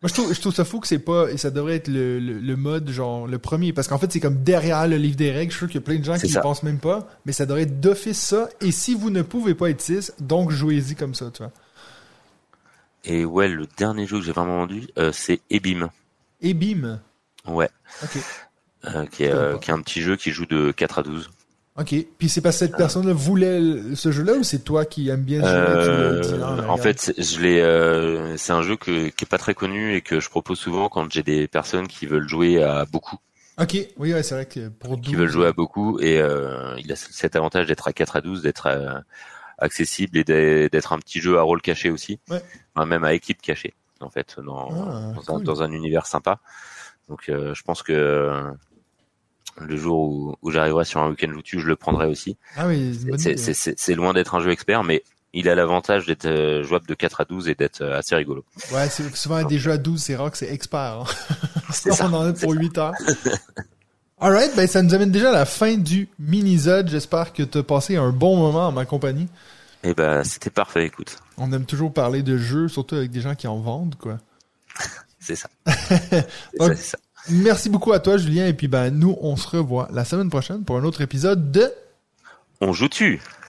Moi, 0.02 0.10
je 0.10 0.14
trouve, 0.16 0.34
je 0.34 0.42
trouve 0.42 0.54
ça 0.54 0.66
fou 0.66 0.82
que 0.82 0.88
c'est 0.88 1.00
pas, 1.00 1.32
et 1.32 1.38
ça 1.38 1.50
devrait 1.50 1.76
être 1.78 1.88
le, 1.88 2.20
le, 2.20 2.34
le 2.38 2.56
mode, 2.58 2.90
genre, 2.90 3.26
le 3.26 3.40
premier, 3.40 3.72
parce 3.72 3.88
qu'en 3.88 3.98
fait, 3.98 4.12
c'est 4.12 4.20
comme 4.20 4.44
derrière 4.44 4.86
le 4.86 4.98
livre 4.98 5.16
des 5.16 5.32
règles, 5.32 5.54
je 5.54 5.56
suis 5.58 5.60
sûr 5.60 5.68
qu'il 5.70 5.76
y 5.80 5.84
a 5.84 5.86
plein 5.86 5.98
de 5.98 6.04
gens 6.04 6.18
qui 6.18 6.28
ça. 6.28 6.42
pensent 6.42 6.64
même 6.64 6.80
pas, 6.80 7.08
mais 7.26 7.32
ça 7.32 7.46
devrait 7.46 7.62
être 7.62 7.80
d'office 7.80 8.20
ça, 8.20 8.50
et 8.60 8.74
si 8.74 8.96
vous 8.96 9.10
ne 9.12 9.22
pouvez 9.22 9.56
pas 9.56 9.70
être 9.70 9.80
6, 9.80 10.14
donc 10.20 10.52
jouez-y 10.52 10.96
comme 10.96 11.16
ça, 11.16 11.32
tu 11.34 11.42
vois. 11.42 11.54
Et 13.04 13.26
ouais, 13.26 13.48
le 13.48 13.68
dernier 13.78 14.08
jeu 14.08 14.20
que 14.20 14.26
j'ai 14.26 14.32
vraiment 14.32 14.60
vendu, 14.60 14.88
euh, 14.98 15.12
c'est 15.12 15.42
Ebim. 15.50 15.90
Et 16.42 16.54
bim! 16.54 17.00
Ouais. 17.46 17.70
Ok. 18.04 18.18
Euh, 18.86 19.06
qui, 19.06 19.24
est, 19.24 19.34
euh, 19.34 19.58
qui 19.58 19.72
est 19.72 19.74
un 19.74 19.82
petit 19.82 20.02
jeu 20.02 20.16
qui 20.16 20.32
joue 20.32 20.46
de 20.46 20.72
4 20.72 21.00
à 21.00 21.04
12. 21.04 21.30
Ok. 21.78 21.96
Puis 22.18 22.30
c'est 22.30 22.42
que 22.42 22.52
cette 22.52 22.76
personne-là 22.78 23.14
voulait 23.14 23.96
ce 23.96 24.12
jeu-là 24.12 24.34
ou 24.34 24.44
c'est 24.44 24.60
toi 24.60 24.86
qui 24.86 25.10
aimes 25.10 25.24
bien 25.24 25.42
ce 25.42 25.48
jeu-là 26.28 26.38
non, 26.38 26.70
en 26.70 26.78
fait, 26.78 27.14
je 27.18 27.40
l'ai. 27.40 28.38
c'est 28.38 28.54
un 28.54 28.62
jeu 28.62 28.76
que, 28.76 29.10
qui 29.10 29.24
est 29.24 29.30
pas 29.30 29.38
très 29.38 29.54
connu 29.54 29.96
et 29.96 30.02
que 30.02 30.20
je 30.20 30.30
propose 30.30 30.60
souvent 30.60 30.90
quand 30.90 31.12
j'ai 31.12 31.24
des 31.24 31.48
personnes 31.48 31.88
qui 31.88 32.06
veulent 32.06 32.28
jouer 32.28 32.62
à 32.62 32.86
beaucoup, 32.86 33.18
Ok. 33.60 33.78
Oui, 33.98 34.14
ouais, 34.14 34.24
c'est 34.24 34.36
vrai 34.36 34.46
que 34.46 34.70
pour 34.70 35.00
qui 35.00 35.12
12, 35.12 35.16
veulent 35.16 35.30
jouer 35.30 35.48
à 35.48 35.54
beaucoup 35.54 36.00
et 36.00 36.18
il 36.78 36.92
a 36.92 36.96
cet 36.96 37.36
avantage 37.36 37.68
d'être 37.68 37.88
à 37.88 37.94
4 37.94 38.18
à 38.18 38.22
12, 38.22 38.42
d'être 38.42 38.68
euh, 38.68 39.00
accessible 39.58 40.18
et 40.18 40.24
d'être 40.24 40.94
un 40.94 41.00
petit 41.00 41.20
jeu 41.22 41.38
à 41.38 41.42
rôle 41.42 41.62
caché 41.62 41.90
aussi, 41.90 42.20
Ouais. 42.30 42.42
Enfin, 42.76 42.86
même 42.86 43.04
à 43.04 43.14
équipe 43.14 43.42
cachée 43.42 43.74
en 44.02 44.10
fait 44.10 44.36
dans, 44.44 44.70
Ah, 44.70 45.14
dans, 45.26 45.36
un, 45.38 45.40
dans 45.40 45.64
un 45.64 45.72
univers 45.72 46.06
sympa. 46.06 46.40
Donc 47.10 47.30
euh, 47.30 47.54
je 47.54 47.62
pense 47.64 47.84
que 47.84 47.94
euh, 47.94 48.52
le 49.62 49.78
jour 49.78 50.10
où, 50.10 50.36
où 50.42 50.52
j'arriverai 50.52 50.86
sur 50.86 51.02
un 51.02 51.10
week-end 51.10 51.32
je 51.46 51.68
le 51.68 51.76
prendrai 51.76 52.08
aussi. 52.08 52.38
Ah 52.58 52.68
oui, 52.68 52.98
c'est 53.18 53.96
loin 53.96 54.14
d'être 54.14 54.36
un 54.36 54.40
jeu 54.40 54.52
expert, 54.52 54.84
mais 54.84 55.04
il 55.34 55.50
a 55.50 55.56
l'avantage 55.56 56.06
d'être 56.06 56.26
euh, 56.26 56.64
jouable 56.64 56.86
de 56.86 56.94
4 56.94 57.22
à 57.22 57.26
12 57.26 57.50
et 57.50 57.56
d'être 57.56 57.82
euh, 57.82 57.98
assez 57.98 58.16
rigolo. 58.16 58.46
Ouais, 58.72 58.88
souvent 58.90 59.44
des 59.44 59.58
jeux 59.58 59.72
à 59.72 59.78
12, 59.78 60.02
c'est 60.02 60.16
rare 60.16 60.30
que 60.32 60.38
c'est 60.38 60.52
expert. 60.54 60.80
hein. 60.80 61.06
Ça. 61.72 62.06
On 62.08 62.14
en 62.14 62.22
a 62.28 62.34
pour 62.34 62.52
8 62.54 62.78
heures. 62.78 62.94
Alright, 64.24 64.56
ben 64.56 64.66
ça 64.68 64.82
nous 64.82 64.94
amène 64.94 65.12
déjà 65.12 65.32
à 65.32 65.34
la 65.34 65.44
fin 65.46 65.76
du 65.76 66.08
mini-zode. 66.18 66.88
J'espère 66.90 67.34
que 67.34 67.44
tu 67.44 67.58
as 67.58 67.64
passé 67.64 67.98
un 67.98 68.12
bon 68.12 68.38
moment 68.38 68.68
en 68.68 68.72
ma 68.72 68.86
compagnie. 68.86 69.28
Et 69.84 69.94
ben 69.94 70.24
c'était 70.24 70.50
parfait, 70.50 70.86
écoute. 70.86 71.18
On 71.38 71.52
aime 71.52 71.66
toujours 71.66 71.92
parler 71.92 72.24
de 72.24 72.38
jeux, 72.38 72.70
surtout 72.70 72.96
avec 72.96 73.12
des 73.12 73.20
gens 73.20 73.36
qui 73.36 73.48
en 73.48 73.58
vendent, 73.60 73.96
quoi. 74.00 74.20
C'est 75.20 75.36
ça. 75.36 75.50
Donc- 76.58 76.76
ça, 76.76 76.76
ça. 76.76 76.98
Merci 77.30 77.70
beaucoup 77.70 77.92
à 77.92 78.00
toi, 78.00 78.16
Julien, 78.16 78.48
et 78.48 78.54
puis 78.54 78.70
ben 78.70 78.92
nous, 78.92 79.18
on 79.20 79.36
se 79.36 79.48
revoit 79.48 79.90
la 79.92 80.06
semaine 80.06 80.30
prochaine 80.30 80.64
pour 80.64 80.78
un 80.78 80.86
autre 80.86 81.02
épisode 81.02 81.52
de 81.52 81.70
On 82.62 82.72
joue 82.72 82.88
tu 82.88 83.20